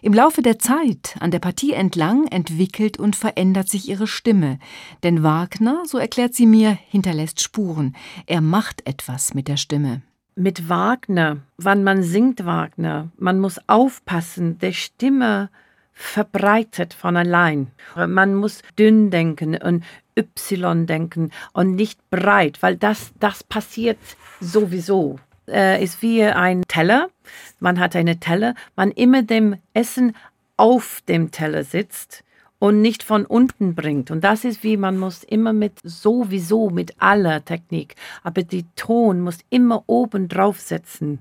Im 0.00 0.12
Laufe 0.12 0.42
der 0.42 0.58
Zeit 0.58 1.16
an 1.20 1.30
der 1.30 1.38
Partie 1.38 1.72
entlang 1.72 2.26
entwickelt 2.26 2.98
und 2.98 3.14
verändert 3.14 3.68
sich 3.68 3.88
ihre 3.88 4.08
Stimme, 4.08 4.58
denn 5.02 5.22
Wagner, 5.22 5.82
so 5.86 5.98
erklärt 5.98 6.34
sie 6.34 6.46
mir, 6.46 6.76
hinterlässt 6.88 7.40
Spuren. 7.40 7.94
Er 8.26 8.40
macht 8.40 8.86
etwas 8.86 9.32
mit 9.32 9.46
der 9.46 9.56
Stimme. 9.56 10.02
Mit 10.34 10.68
Wagner, 10.68 11.38
wann 11.58 11.84
man 11.84 12.02
singt 12.02 12.46
Wagner, 12.46 13.08
man 13.18 13.38
muss 13.38 13.60
aufpassen, 13.66 14.58
der 14.58 14.72
Stimme 14.72 15.50
verbreitet 15.92 16.94
von 16.94 17.18
allein. 17.18 17.70
Man 17.94 18.34
muss 18.34 18.62
dünn 18.78 19.10
denken 19.10 19.56
und 19.56 19.84
Y 20.16 20.86
denken 20.86 21.30
und 21.52 21.74
nicht 21.74 21.98
breit, 22.10 22.62
weil 22.62 22.76
das, 22.76 23.12
das 23.20 23.44
passiert 23.44 23.98
sowieso 24.40 25.18
äh, 25.48 25.82
ist 25.82 26.00
wie 26.00 26.22
ein 26.24 26.62
Teller. 26.66 27.08
Man 27.60 27.78
hat 27.78 27.94
eine 27.94 28.18
Teller, 28.18 28.54
man 28.74 28.90
immer 28.90 29.22
dem 29.22 29.56
Essen 29.74 30.16
auf 30.56 31.02
dem 31.08 31.30
Teller 31.30 31.64
sitzt 31.64 32.24
und 32.62 32.80
nicht 32.80 33.02
von 33.02 33.26
unten 33.26 33.74
bringt. 33.74 34.12
Und 34.12 34.22
das 34.22 34.44
ist 34.44 34.62
wie 34.62 34.76
man 34.76 34.96
muss 34.96 35.24
immer 35.24 35.52
mit 35.52 35.80
sowieso 35.82 36.70
mit 36.70 36.94
aller 37.02 37.44
Technik, 37.44 37.96
aber 38.22 38.44
die 38.44 38.64
Ton 38.76 39.20
muss 39.20 39.38
immer 39.50 39.82
oben 39.88 40.28
drauf 40.28 40.60
setzen 40.60 41.18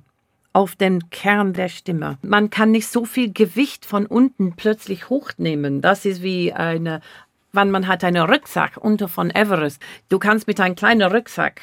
auf 0.54 0.76
den 0.76 1.10
Kern 1.10 1.54
der 1.54 1.70
Stimme. 1.70 2.20
Man 2.22 2.52
kann 2.52 2.70
nicht 2.70 2.88
so 2.90 3.06
viel 3.06 3.34
Gewicht 3.34 3.88
von 3.88 4.06
unten 4.06 4.54
plötzlich 4.56 5.10
hochnehmen. 5.10 5.82
Das 5.82 6.06
ist 6.06 6.22
wie 6.22 6.54
eine, 6.54 7.02
wenn 7.54 7.72
man 7.72 7.88
hat 7.88 8.04
einen 8.04 8.22
Rucksack 8.30 8.78
unter 8.78 9.08
von 9.08 9.32
Everest. 9.32 9.82
Du 10.10 10.20
kannst 10.20 10.46
mit 10.46 10.60
einem 10.60 10.76
kleinen 10.76 11.12
Rucksack 11.12 11.60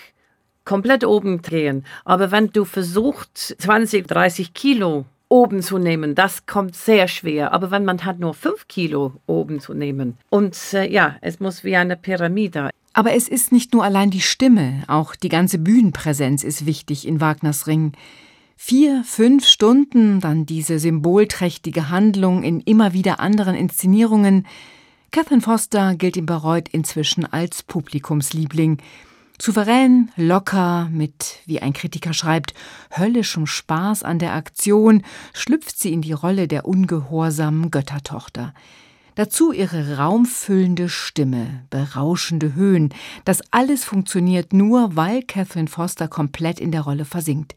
komplett 0.65 1.05
oben 1.05 1.41
drehen. 1.41 1.85
Aber 2.05 2.33
wenn 2.33 2.51
du 2.51 2.65
versuchst, 2.65 3.55
20, 3.61 4.09
30 4.09 4.55
Kilo 4.55 5.05
oben 5.29 5.63
zu 5.63 5.79
nehmen, 5.79 6.15
das 6.15 6.47
kommt 6.47 6.75
sehr 6.75 7.09
schwer. 7.09 7.53
Aber 7.53 7.71
wenn 7.71 7.85
man 7.85 8.05
hat 8.05 8.19
nur 8.19 8.35
5 8.35 8.69
Kilo 8.69 9.13
oben 9.27 9.61
zu 9.61 9.75
nehmen 9.75 10.17
und 10.31 10.57
äh, 10.73 10.91
ja, 10.91 11.17
es 11.21 11.41
muss 11.41 11.65
wie 11.65 11.77
eine 11.77 11.97
Pyramide. 11.97 12.71
Aber 12.95 13.15
es 13.15 13.29
ist 13.29 13.53
nicht 13.53 13.73
nur 13.73 13.85
allein 13.85 14.11
die 14.11 14.21
Stimme, 14.21 14.83
auch 14.89 15.15
die 15.15 15.29
ganze 15.29 15.59
Bühnenpräsenz 15.59 16.43
ist 16.43 16.67
wichtig 16.67 17.07
in 17.07 17.21
Wagners 17.21 17.67
Ring. 17.67 17.93
Vier, 18.57 19.05
fünf 19.05 19.47
Stunden, 19.47 20.21
dann 20.21 20.45
diese 20.45 20.81
symbolträchtige 20.81 21.91
Handlung 21.91 22.43
in 22.43 22.61
immer 22.61 22.93
wieder 22.93 23.21
anderen 23.21 23.55
Inszenierungen. 23.55 24.47
Catherine 25.13 25.43
Foster 25.43 25.95
gilt 25.95 26.17
in 26.17 26.27
Bayreuth 26.27 26.69
inzwischen 26.69 27.25
als 27.25 27.63
Publikumsliebling. 27.63 28.79
Souverän, 29.41 30.11
locker, 30.17 30.89
mit, 30.91 31.39
wie 31.47 31.61
ein 31.61 31.73
Kritiker 31.73 32.13
schreibt, 32.13 32.55
höllischem 32.91 33.47
Spaß 33.47 34.03
an 34.03 34.19
der 34.19 34.35
Aktion, 34.35 35.03
schlüpft 35.33 35.79
sie 35.79 35.93
in 35.93 36.03
die 36.03 36.13
Rolle 36.13 36.49
der 36.49 36.67
ungehorsamen 36.67 37.71
Göttertochter. 37.71 38.53
Dazu 39.15 39.53
ihre 39.53 39.97
raumfüllende 39.97 40.89
Stimme, 40.89 41.65
berauschende 41.71 42.55
Höhen. 42.55 42.95
Das 43.25 43.43
alles 43.51 43.85
funktioniert 43.85 44.53
nur, 44.53 44.97
weil 44.97 45.23
Catherine 45.23 45.69
Foster 45.69 46.09
komplett 46.09 46.61
in 46.61 46.71
der 46.71 46.83
Rolle 46.83 47.05
versinkt. 47.05 47.57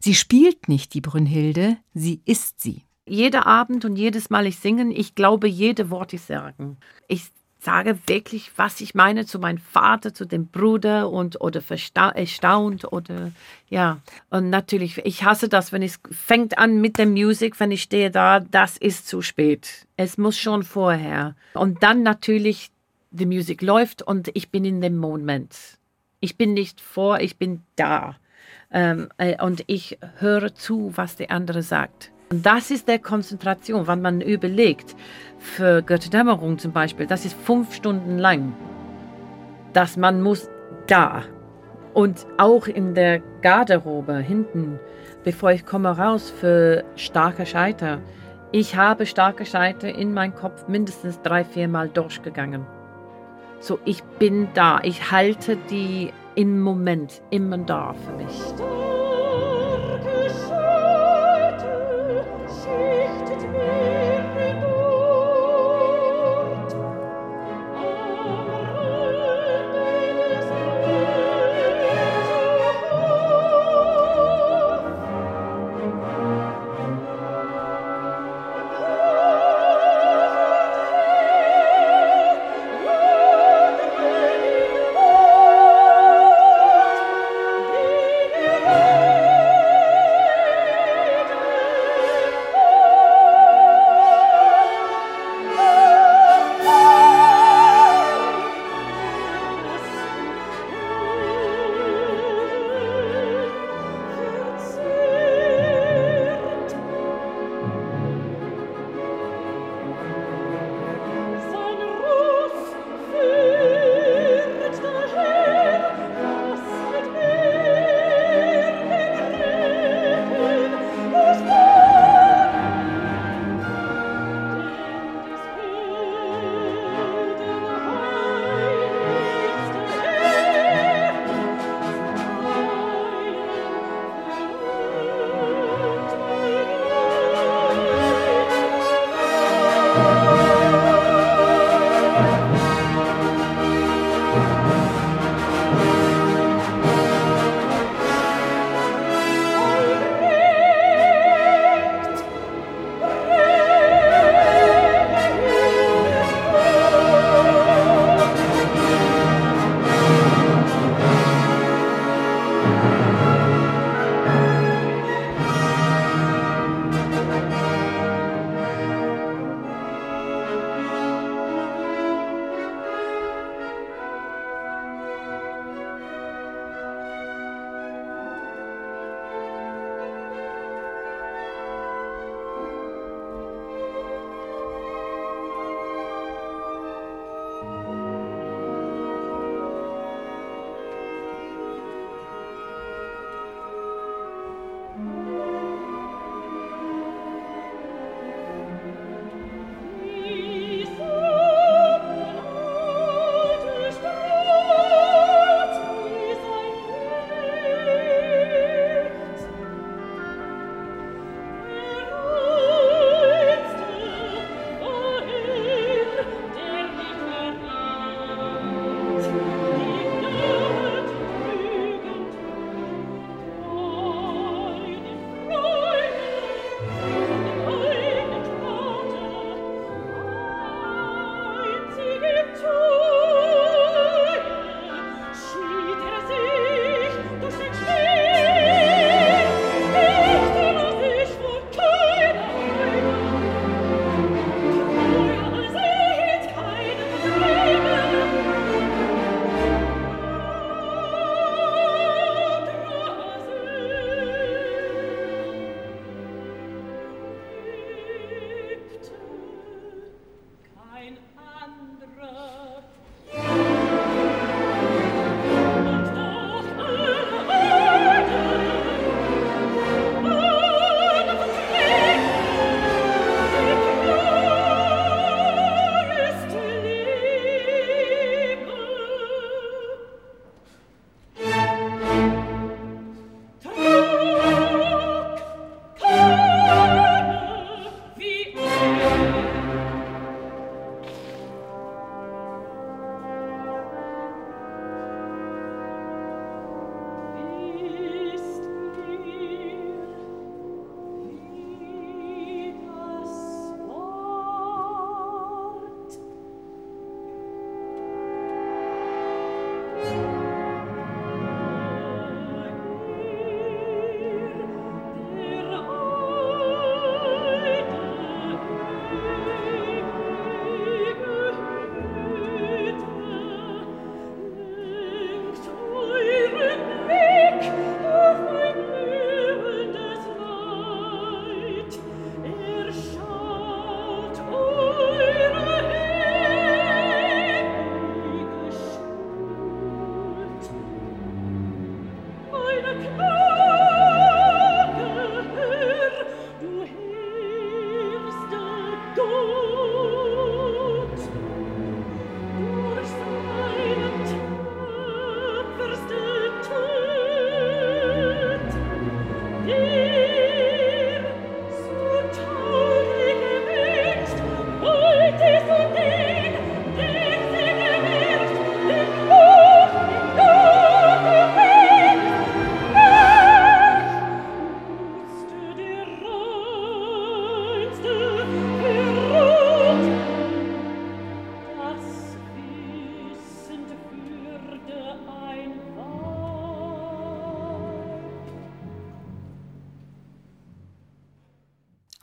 Sie 0.00 0.14
spielt 0.14 0.68
nicht 0.68 0.92
die 0.94 1.00
Brünnhilde, 1.00 1.78
sie 1.94 2.20
ist 2.24 2.60
sie. 2.60 2.84
Jeder 3.06 3.46
Abend 3.46 3.84
und 3.84 3.96
jedes 3.96 4.30
Mal 4.30 4.46
ich 4.46 4.58
singen, 4.58 4.90
ich 4.90 5.14
glaube 5.14 5.46
jede 5.46 5.90
Wort 5.90 6.12
ich 6.14 6.22
sagen. 6.22 6.78
Ich 7.08 7.24
sage 7.64 7.98
wirklich, 8.06 8.52
was 8.56 8.80
ich 8.80 8.94
meine 8.94 9.24
zu 9.24 9.38
meinem 9.38 9.58
Vater, 9.58 10.12
zu 10.12 10.26
dem 10.26 10.48
Bruder 10.48 11.10
und 11.10 11.40
oder 11.40 11.62
erstaunt 12.14 12.92
oder 12.92 13.32
ja. 13.68 14.00
Und 14.30 14.50
natürlich, 14.50 14.98
ich 15.04 15.24
hasse 15.24 15.48
das, 15.48 15.72
wenn 15.72 15.82
es 15.82 15.98
fängt 16.10 16.58
an 16.58 16.80
mit 16.80 16.98
der 16.98 17.06
Musik, 17.06 17.58
wenn 17.60 17.70
ich 17.70 17.82
stehe 17.82 18.10
da, 18.10 18.40
das 18.40 18.76
ist 18.76 19.08
zu 19.08 19.22
spät. 19.22 19.86
Es 19.96 20.18
muss 20.18 20.38
schon 20.38 20.62
vorher. 20.62 21.34
Und 21.54 21.82
dann 21.82 22.02
natürlich, 22.02 22.70
die 23.10 23.26
Musik 23.26 23.62
läuft 23.62 24.02
und 24.02 24.30
ich 24.34 24.50
bin 24.50 24.64
in 24.64 24.80
dem 24.80 24.98
Moment. 24.98 25.78
Ich 26.20 26.36
bin 26.36 26.52
nicht 26.52 26.80
vor, 26.80 27.20
ich 27.20 27.38
bin 27.38 27.62
da. 27.76 28.16
Ähm, 28.70 29.08
äh, 29.18 29.42
und 29.42 29.64
ich 29.68 29.98
höre 30.18 30.54
zu, 30.54 30.92
was 30.96 31.16
der 31.16 31.30
andere 31.30 31.62
sagt. 31.62 32.10
Und 32.34 32.44
das 32.44 32.72
ist 32.72 32.88
der 32.88 32.98
Konzentration, 32.98 33.86
wenn 33.86 34.02
man 34.02 34.20
überlegt, 34.20 34.96
für 35.38 35.82
Götterdämmerung 35.82 36.58
zum 36.58 36.72
Beispiel, 36.72 37.06
das 37.06 37.24
ist 37.24 37.36
fünf 37.36 37.72
Stunden 37.72 38.18
lang, 38.18 38.54
dass 39.72 39.96
man 39.96 40.20
muss 40.20 40.50
da 40.88 41.22
und 41.92 42.26
auch 42.36 42.66
in 42.66 42.96
der 42.96 43.20
Garderobe 43.40 44.16
hinten, 44.16 44.80
bevor 45.22 45.52
ich 45.52 45.64
komme 45.64 45.96
raus 45.96 46.28
für 46.40 46.82
starke 46.96 47.46
Scheiter. 47.46 48.00
Ich 48.50 48.74
habe 48.74 49.06
starke 49.06 49.46
Scheiter 49.46 49.94
in 49.94 50.12
meinem 50.12 50.34
Kopf 50.34 50.66
mindestens 50.66 51.22
drei, 51.22 51.44
vier 51.44 51.68
Mal 51.68 51.88
durchgegangen. 51.88 52.66
So, 53.60 53.78
ich 53.84 54.02
bin 54.18 54.48
da. 54.54 54.80
Ich 54.82 55.12
halte 55.12 55.56
die 55.70 56.12
im 56.34 56.60
Moment 56.60 57.22
immer 57.30 57.58
da 57.58 57.94
für 57.94 58.16
mich. 58.16 58.93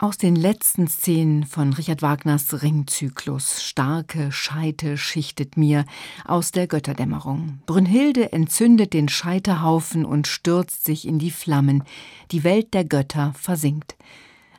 Aus 0.02 0.18
den 0.18 0.34
letzten 0.34 0.88
Szenen 0.88 1.44
von 1.44 1.72
Richard 1.74 2.02
Wagners 2.02 2.60
Ringzyklus 2.60 3.62
Starke 3.62 4.32
Scheite 4.32 4.98
schichtet 4.98 5.56
mir 5.56 5.84
aus 6.24 6.50
der 6.50 6.66
Götterdämmerung. 6.66 7.60
Brünnhilde 7.66 8.32
entzündet 8.32 8.94
den 8.94 9.08
Scheiterhaufen 9.08 10.04
und 10.04 10.26
stürzt 10.26 10.84
sich 10.84 11.06
in 11.06 11.20
die 11.20 11.30
Flammen. 11.30 11.84
Die 12.32 12.42
Welt 12.42 12.74
der 12.74 12.84
Götter 12.84 13.32
versinkt. 13.38 13.94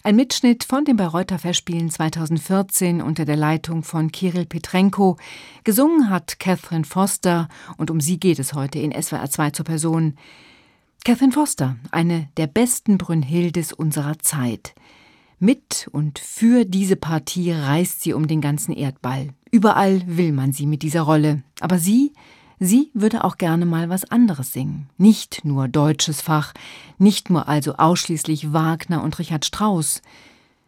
Ein 0.01 0.15
Mitschnitt 0.15 0.63
von 0.63 0.85
den 0.85 0.95
Bayreuther 0.95 1.39
Festspielen 1.39 1.89
2014 1.89 3.01
unter 3.01 3.25
der 3.25 3.35
Leitung 3.35 3.83
von 3.83 4.13
Kirill 4.13 4.45
Petrenko. 4.45 5.17
Gesungen 5.65 6.09
hat 6.09 6.39
Catherine 6.39 6.85
Foster 6.85 7.49
und 7.75 7.91
um 7.91 7.99
sie 7.99 8.17
geht 8.17 8.39
es 8.39 8.53
heute 8.53 8.79
in 8.79 8.93
SWR 8.93 9.29
2 9.29 9.49
zur 9.49 9.65
Person. 9.65 10.15
Catherine 11.03 11.33
Foster, 11.33 11.75
eine 11.91 12.29
der 12.37 12.47
besten 12.47 12.97
Brünnhildes 12.97 13.73
unserer 13.73 14.17
Zeit. 14.19 14.73
Mit 15.39 15.89
und 15.91 16.19
für 16.19 16.65
diese 16.65 16.95
Partie 16.95 17.51
reist 17.51 18.01
sie 18.01 18.13
um 18.13 18.27
den 18.27 18.41
ganzen 18.41 18.73
Erdball. 18.73 19.29
Überall 19.51 20.01
will 20.05 20.31
man 20.31 20.53
sie 20.53 20.65
mit 20.65 20.81
dieser 20.81 21.01
Rolle. 21.01 21.43
Aber 21.59 21.77
sie, 21.77 22.13
sie 22.59 22.91
würde 22.93 23.23
auch 23.23 23.37
gerne 23.37 23.65
mal 23.65 23.89
was 23.89 24.05
anderes 24.05 24.53
singen. 24.53 24.89
Nicht 24.97 25.45
nur 25.45 25.67
deutsches 25.67 26.21
Fach, 26.21 26.53
nicht 26.97 27.29
nur 27.29 27.47
also 27.47 27.75
ausschließlich 27.75 28.53
Wagner 28.53 29.03
und 29.03 29.19
Richard 29.19 29.45
Strauss. 29.45 30.01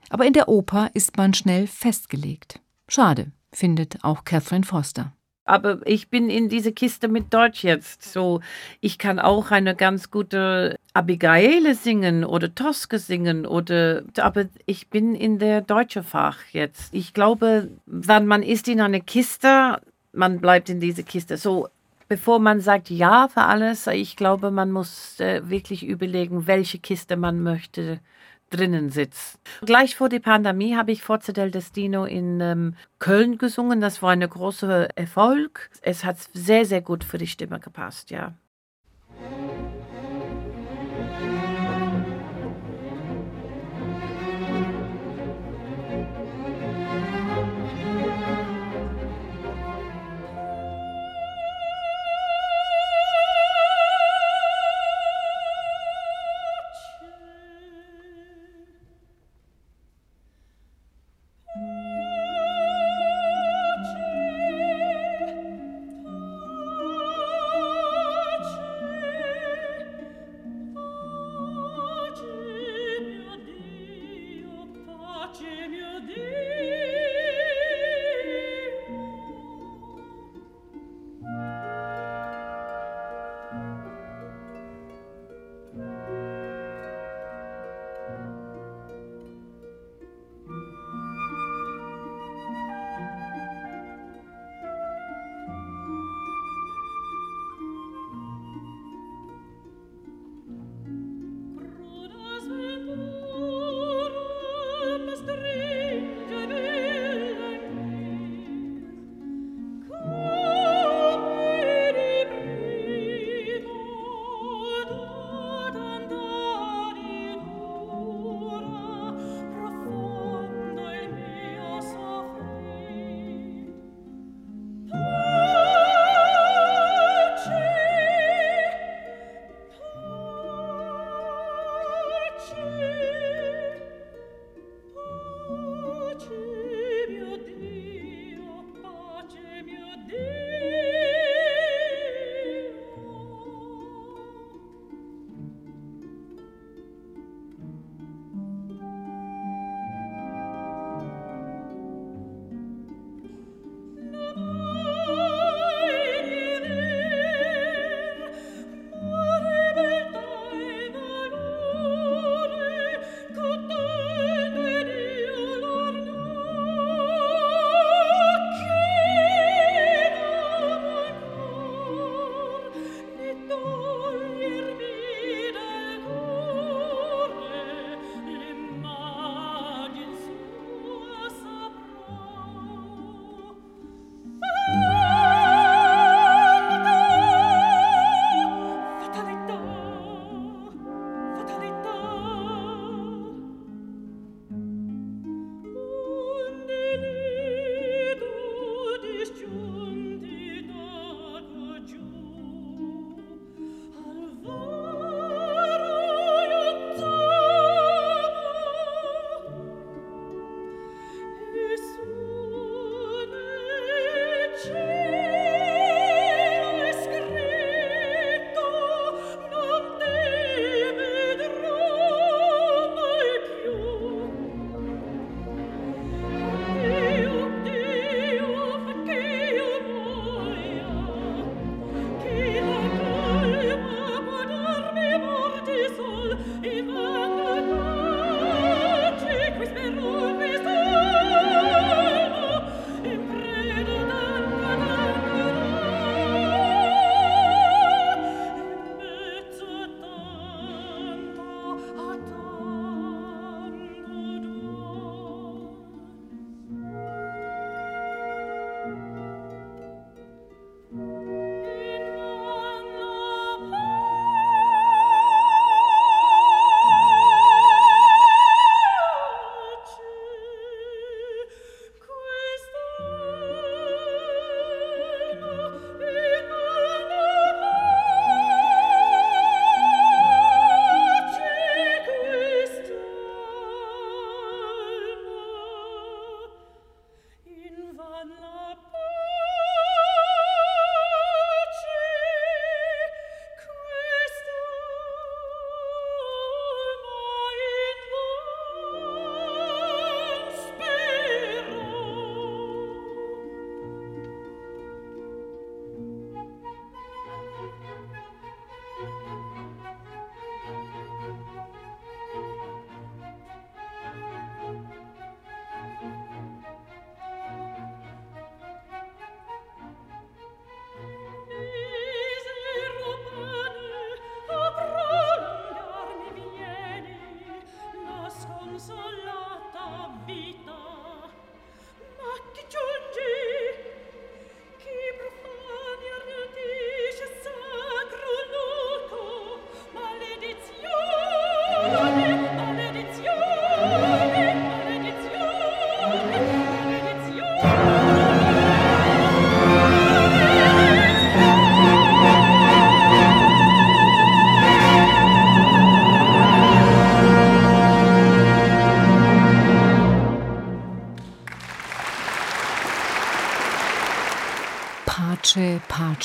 Aber 0.10 0.26
in 0.26 0.34
der 0.34 0.50
Oper 0.50 0.90
ist 0.94 1.18
man 1.18 1.34
schnell 1.34 1.68
festgelegt. 1.68 2.60
Schade, 2.88 3.32
findet 3.52 4.04
auch 4.04 4.24
Catherine 4.24 4.66
Foster 4.66 5.14
aber 5.46 5.80
ich 5.86 6.10
bin 6.10 6.30
in 6.30 6.50
diese 6.50 6.72
Kiste 6.72 7.08
mit 7.08 7.34
Deutsch 7.34 7.64
jetzt. 7.64 8.04
So, 8.04 8.42
ich 8.82 8.98
kann 8.98 9.20
auch 9.20 9.52
eine 9.52 9.76
ganz 9.76 10.10
gute 10.10 10.78
Abigail 10.94 11.76
singen 11.76 12.26
oder 12.26 12.54
Toske 12.54 13.00
singen 13.00 13.46
oder, 13.46 14.04
aber 14.18 14.46
ich 14.66 14.90
bin 14.90 15.14
in 15.14 15.38
der 15.38 15.62
deutsche 15.62 16.04
Fach 16.04 16.40
jetzt. 16.52 16.94
Ich 16.94 17.14
glaube, 17.14 17.70
wenn 17.86 18.26
man 18.26 18.44
ist 18.44 18.68
in 18.68 18.82
einer 18.82 19.00
Kiste, 19.00 19.80
man 20.12 20.40
bleibt 20.40 20.70
in 20.70 20.80
diese 20.80 21.04
Kiste. 21.04 21.38
So, 21.38 21.68
bevor 22.08 22.40
man 22.40 22.60
sagt 22.60 22.90
Ja 22.90 23.28
für 23.28 23.44
alles, 23.44 23.86
ich 23.88 24.16
glaube, 24.16 24.50
man 24.50 24.72
muss 24.72 25.20
äh, 25.20 25.48
wirklich 25.48 25.86
überlegen, 25.86 26.48
welche 26.48 26.80
Kiste 26.80 27.18
man 27.18 27.42
möchte 27.42 28.00
drinnen 28.56 28.90
sitzt. 28.90 29.40
Gleich 29.62 29.96
vor 29.96 30.10
der 30.10 30.20
Pandemie 30.20 30.76
habe 30.76 30.92
ich 30.92 31.02
Forza 31.02 31.34
del 31.34 31.52
Destino 31.52 32.06
in 32.06 32.40
ähm, 32.42 32.76
Köln 33.00 33.38
gesungen. 33.38 33.82
Das 33.82 34.02
war 34.02 34.12
ein 34.12 34.22
großer 34.22 34.98
Erfolg. 34.98 35.70
Es 35.82 36.04
hat 36.04 36.18
sehr, 36.34 36.66
sehr 36.66 36.82
gut 36.82 37.04
für 37.04 37.18
die 37.18 37.28
Stimme 37.28 37.60
gepasst, 37.60 38.12
ja. 38.12 38.34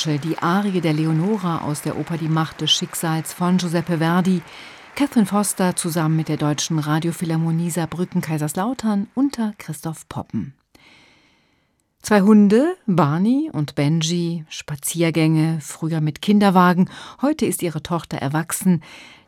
Pace, 0.00 0.18
die 0.22 0.38
Arie 0.38 0.80
der 0.80 0.92
Leonora 0.92 1.58
aus 1.58 1.82
der 1.82 1.98
Oper 1.98 2.16
Die 2.16 2.28
Macht 2.28 2.60
des 2.60 2.70
Schicksals 2.70 3.32
von 3.32 3.58
Giuseppe 3.58 3.98
Verdi, 3.98 4.40
Catherine 4.94 5.26
Foster 5.26 5.76
zusammen 5.76 6.16
mit 6.16 6.28
der 6.28 6.36
Deutschen 6.36 6.78
Radiophilharmonie 6.78 7.70
Saarbrücken 7.70 8.20
Kaiserslautern 8.20 9.08
unter 9.14 9.52
Christoph 9.58 10.08
Poppen. 10.08 10.54
Zwei 12.02 12.22
Hunde, 12.22 12.76
Barney 12.86 13.50
und 13.52 13.74
Benji, 13.74 14.44
Spaziergänge, 14.48 15.58
früher 15.60 16.00
mit 16.00 16.22
Kinderwagen, 16.22 16.88
heute 17.20 17.44
ist 17.44 17.62
ihre 17.62 17.82
Tochter 17.82 18.18
erwachsen, 18.18 18.82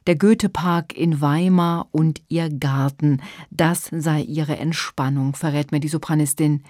der 0.06 0.16
Goethepark 0.16 0.96
in 0.96 1.20
Weimar 1.20 1.88
und 1.90 2.22
ihr 2.28 2.48
Garten, 2.48 3.20
das 3.50 3.90
sei 3.92 4.22
ihre 4.22 4.56
Entspannung, 4.56 5.34
verrät 5.34 5.70
mir 5.70 5.80
die 5.80 5.88
Sopranistin. 5.88 6.62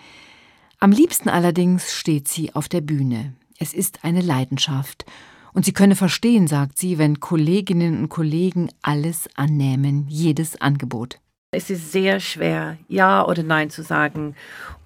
Am 0.80 0.90
liebsten 0.90 1.28
allerdings 1.28 1.92
steht 1.94 2.26
sie 2.26 2.54
auf 2.54 2.68
der 2.68 2.80
Bühne. 2.80 3.34
Es 3.58 3.74
ist 3.74 4.04
eine 4.04 4.20
Leidenschaft. 4.20 5.04
Und 5.52 5.64
sie 5.64 5.72
könne 5.72 5.96
verstehen, 5.96 6.46
sagt 6.46 6.78
sie, 6.78 6.98
wenn 6.98 7.20
Kolleginnen 7.20 7.98
und 7.98 8.08
Kollegen 8.08 8.70
alles 8.80 9.28
annehmen, 9.34 10.06
jedes 10.08 10.60
Angebot. 10.60 11.18
Es 11.54 11.68
ist 11.68 11.92
sehr 11.92 12.20
schwer, 12.20 12.78
Ja 12.88 13.26
oder 13.26 13.42
Nein 13.42 13.68
zu 13.68 13.82
sagen. 13.82 14.34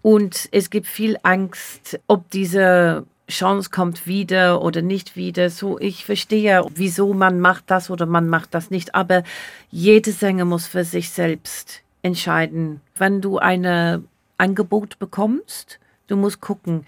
Und 0.03 0.49
es 0.51 0.71
gibt 0.71 0.89
viel 0.89 1.17
Angst, 1.23 2.01
ob 2.09 2.29
diese 2.31 3.07
Chance 3.29 3.71
kommt 3.71 4.07
wieder 4.09 4.63
oder 4.63 4.83
nicht 4.83 5.15
wieder. 5.15 5.51
So, 5.51 5.79
ich 5.79 6.05
verstehe, 6.05 6.65
wieso 6.75 7.15
man 7.15 7.39
macht 7.39 7.71
das 7.71 7.89
oder 7.91 8.07
man 8.07 8.29
macht 8.29 8.53
das 8.55 8.71
nicht. 8.71 8.97
Aber 8.97 9.23
jede 9.71 10.11
Sänger 10.11 10.45
muss 10.45 10.67
für 10.67 10.85
sich 10.85 11.11
selbst 11.11 11.83
entscheiden. 12.03 12.81
Wenn 12.97 13.21
du 13.21 13.39
ein 13.39 14.07
Angebot 14.39 14.99
bekommst, 14.99 15.79
du 16.09 16.17
musst 16.17 16.41
gucken, 16.41 16.85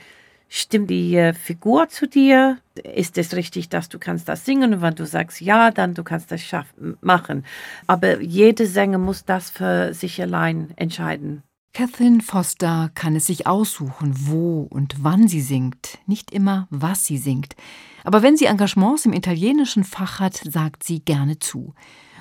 stimmt 0.48 0.90
die 0.90 1.16
äh, 1.16 1.32
Figur 1.32 1.88
zu 1.88 2.06
dir? 2.06 2.58
Ist 2.94 3.18
es 3.18 3.34
richtig, 3.34 3.68
dass 3.68 3.88
du 3.88 3.98
kannst 3.98 4.28
das 4.28 4.44
singen? 4.44 4.74
Und 4.74 4.82
wenn 4.82 4.94
du 4.94 5.06
sagst 5.06 5.40
ja, 5.40 5.70
dann 5.70 5.94
du 5.94 6.04
kannst 6.04 6.30
das 6.32 6.42
schaffen, 6.42 6.96
machen. 7.00 7.44
Aber 7.86 8.20
jede 8.20 8.66
Sänger 8.66 8.98
muss 8.98 9.24
das 9.24 9.50
für 9.50 9.94
sich 9.94 10.20
allein 10.20 10.72
entscheiden. 10.76 11.42
Catherine 11.74 12.22
Foster 12.22 12.90
kann 12.94 13.14
es 13.14 13.26
sich 13.26 13.46
aussuchen, 13.46 14.12
wo 14.26 14.66
und 14.68 14.96
wann 15.04 15.28
sie 15.28 15.40
singt, 15.40 15.98
nicht 16.06 16.32
immer, 16.32 16.66
was 16.70 17.04
sie 17.04 17.18
singt. 17.18 17.54
Aber 18.02 18.22
wenn 18.22 18.36
sie 18.36 18.46
Engagements 18.46 19.04
im 19.04 19.12
italienischen 19.12 19.84
Fach 19.84 20.18
hat, 20.18 20.34
sagt 20.34 20.82
sie 20.82 21.00
gerne 21.00 21.38
zu. 21.38 21.74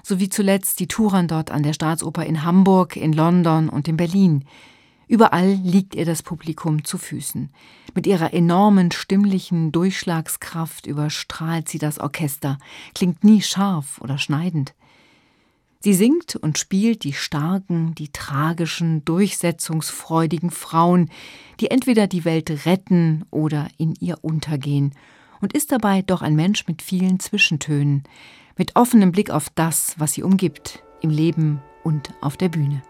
So 0.04 0.20
wie 0.20 0.30
zuletzt 0.30 0.80
die 0.80 0.88
Touren 0.88 1.28
dort 1.28 1.50
an 1.50 1.64
der 1.64 1.74
Staatsoper 1.74 2.26
in 2.26 2.44
Hamburg, 2.44 2.96
in 2.96 3.14
London 3.14 3.70
und 3.70 3.88
in 3.88 3.98
Berlin. 3.98 4.46
Überall 5.08 5.54
liegt 5.54 5.96
ihr 5.96 6.06
das 6.06 6.22
Publikum 6.22 6.84
zu 6.84 6.98
Füßen. 6.98 7.50
Mit 7.94 8.06
ihrer 8.08 8.34
enormen 8.34 8.92
stimmlichen 8.92 9.72
Durchschlagskraft 9.72 10.86
überstrahlt 10.86 11.70
sie 11.70 11.80
das 11.80 12.00
Orchester, 12.00 12.58
klingt 12.94 13.24
nie 13.24 13.42
scharf 13.42 14.00
oder 14.02 14.18
schneidend. 14.18 14.74
Sie 15.80 15.94
singt 15.94 16.36
und 16.36 16.58
spielt 16.58 17.04
die 17.04 17.14
starken, 17.14 17.96
die 17.96 18.12
tragischen, 18.12 19.06
durchsetzungsfreudigen 19.06 20.50
Frauen, 20.50 21.10
die 21.60 21.72
entweder 21.72 22.08
die 22.08 22.26
Welt 22.26 22.66
retten 22.66 23.26
oder 23.32 23.70
in 23.78 23.96
ihr 24.00 24.18
untergehen, 24.24 24.94
und 25.40 25.54
ist 25.54 25.72
dabei 25.72 26.02
doch 26.02 26.24
ein 26.24 26.36
Mensch 26.36 26.68
mit 26.68 26.82
vielen 26.82 27.20
Zwischentönen, 27.20 28.04
mit 28.58 28.76
offenem 28.76 29.12
Blick 29.12 29.30
auf 29.30 29.50
das, 29.52 29.94
was 29.98 30.14
sie 30.14 30.24
umgibt, 30.24 30.84
im 31.02 31.12
Leben 31.12 31.62
und 31.84 32.12
auf 32.22 32.38
der 32.38 32.50
Bühne. 32.50 32.82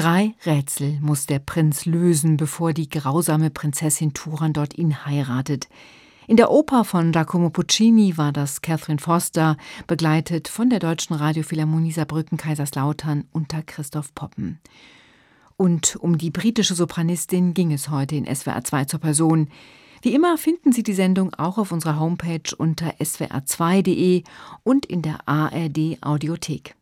Drei 0.00 0.34
Rätsel 0.46 0.98
muss 1.02 1.26
der 1.26 1.40
Prinz 1.40 1.84
lösen, 1.84 2.38
bevor 2.38 2.72
die 2.72 2.88
grausame 2.88 3.50
Prinzessin 3.50 4.14
Turandot 4.14 4.78
ihn 4.78 5.04
heiratet. 5.04 5.68
In 6.26 6.38
der 6.38 6.50
Oper 6.50 6.86
von 6.86 7.12
Giacomo 7.12 7.50
Puccini 7.50 8.16
war 8.16 8.32
das 8.32 8.62
Catherine 8.62 8.98
Foster, 8.98 9.58
begleitet 9.86 10.48
von 10.48 10.70
der 10.70 10.78
Deutschen 10.78 11.14
Radiophilharmonie 11.14 11.92
Saarbrücken 11.92 12.38
Kaiserslautern 12.38 13.24
unter 13.32 13.62
Christoph 13.62 14.14
Poppen. 14.14 14.58
Und 15.58 15.96
um 15.96 16.16
die 16.16 16.30
britische 16.30 16.74
Sopranistin 16.74 17.52
ging 17.52 17.70
es 17.70 17.90
heute 17.90 18.16
in 18.16 18.24
SWR 18.24 18.64
2 18.64 18.86
zur 18.86 19.00
Person. 19.00 19.48
Wie 20.00 20.14
immer 20.14 20.38
finden 20.38 20.72
Sie 20.72 20.82
die 20.82 20.94
Sendung 20.94 21.34
auch 21.34 21.58
auf 21.58 21.72
unserer 21.72 22.00
Homepage 22.00 22.56
unter 22.56 22.92
swr2.de 22.92 24.22
und 24.62 24.86
in 24.86 25.02
der 25.02 25.28
ARD 25.28 25.98
Audiothek. 26.00 26.74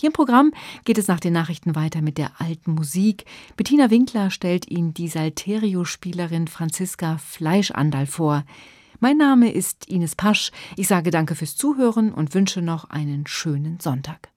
Hier 0.00 0.08
im 0.08 0.12
Programm 0.12 0.52
geht 0.84 0.98
es 0.98 1.08
nach 1.08 1.20
den 1.20 1.32
Nachrichten 1.32 1.76
weiter 1.76 2.02
mit 2.02 2.18
der 2.18 2.40
alten 2.40 2.72
Musik. 2.72 3.24
Bettina 3.56 3.90
Winkler 3.90 4.30
stellt 4.30 4.68
Ihnen 4.70 4.92
die 4.92 5.08
Salterio-Spielerin 5.08 6.48
Franziska 6.48 7.18
Fleischandal 7.18 8.06
vor. 8.06 8.44
Mein 8.98 9.16
Name 9.16 9.52
ist 9.52 9.86
Ines 9.88 10.16
Pasch. 10.16 10.50
Ich 10.76 10.88
sage 10.88 11.10
danke 11.10 11.34
fürs 11.34 11.56
Zuhören 11.56 12.12
und 12.12 12.34
wünsche 12.34 12.60
noch 12.60 12.90
einen 12.90 13.26
schönen 13.26 13.78
Sonntag. 13.80 14.33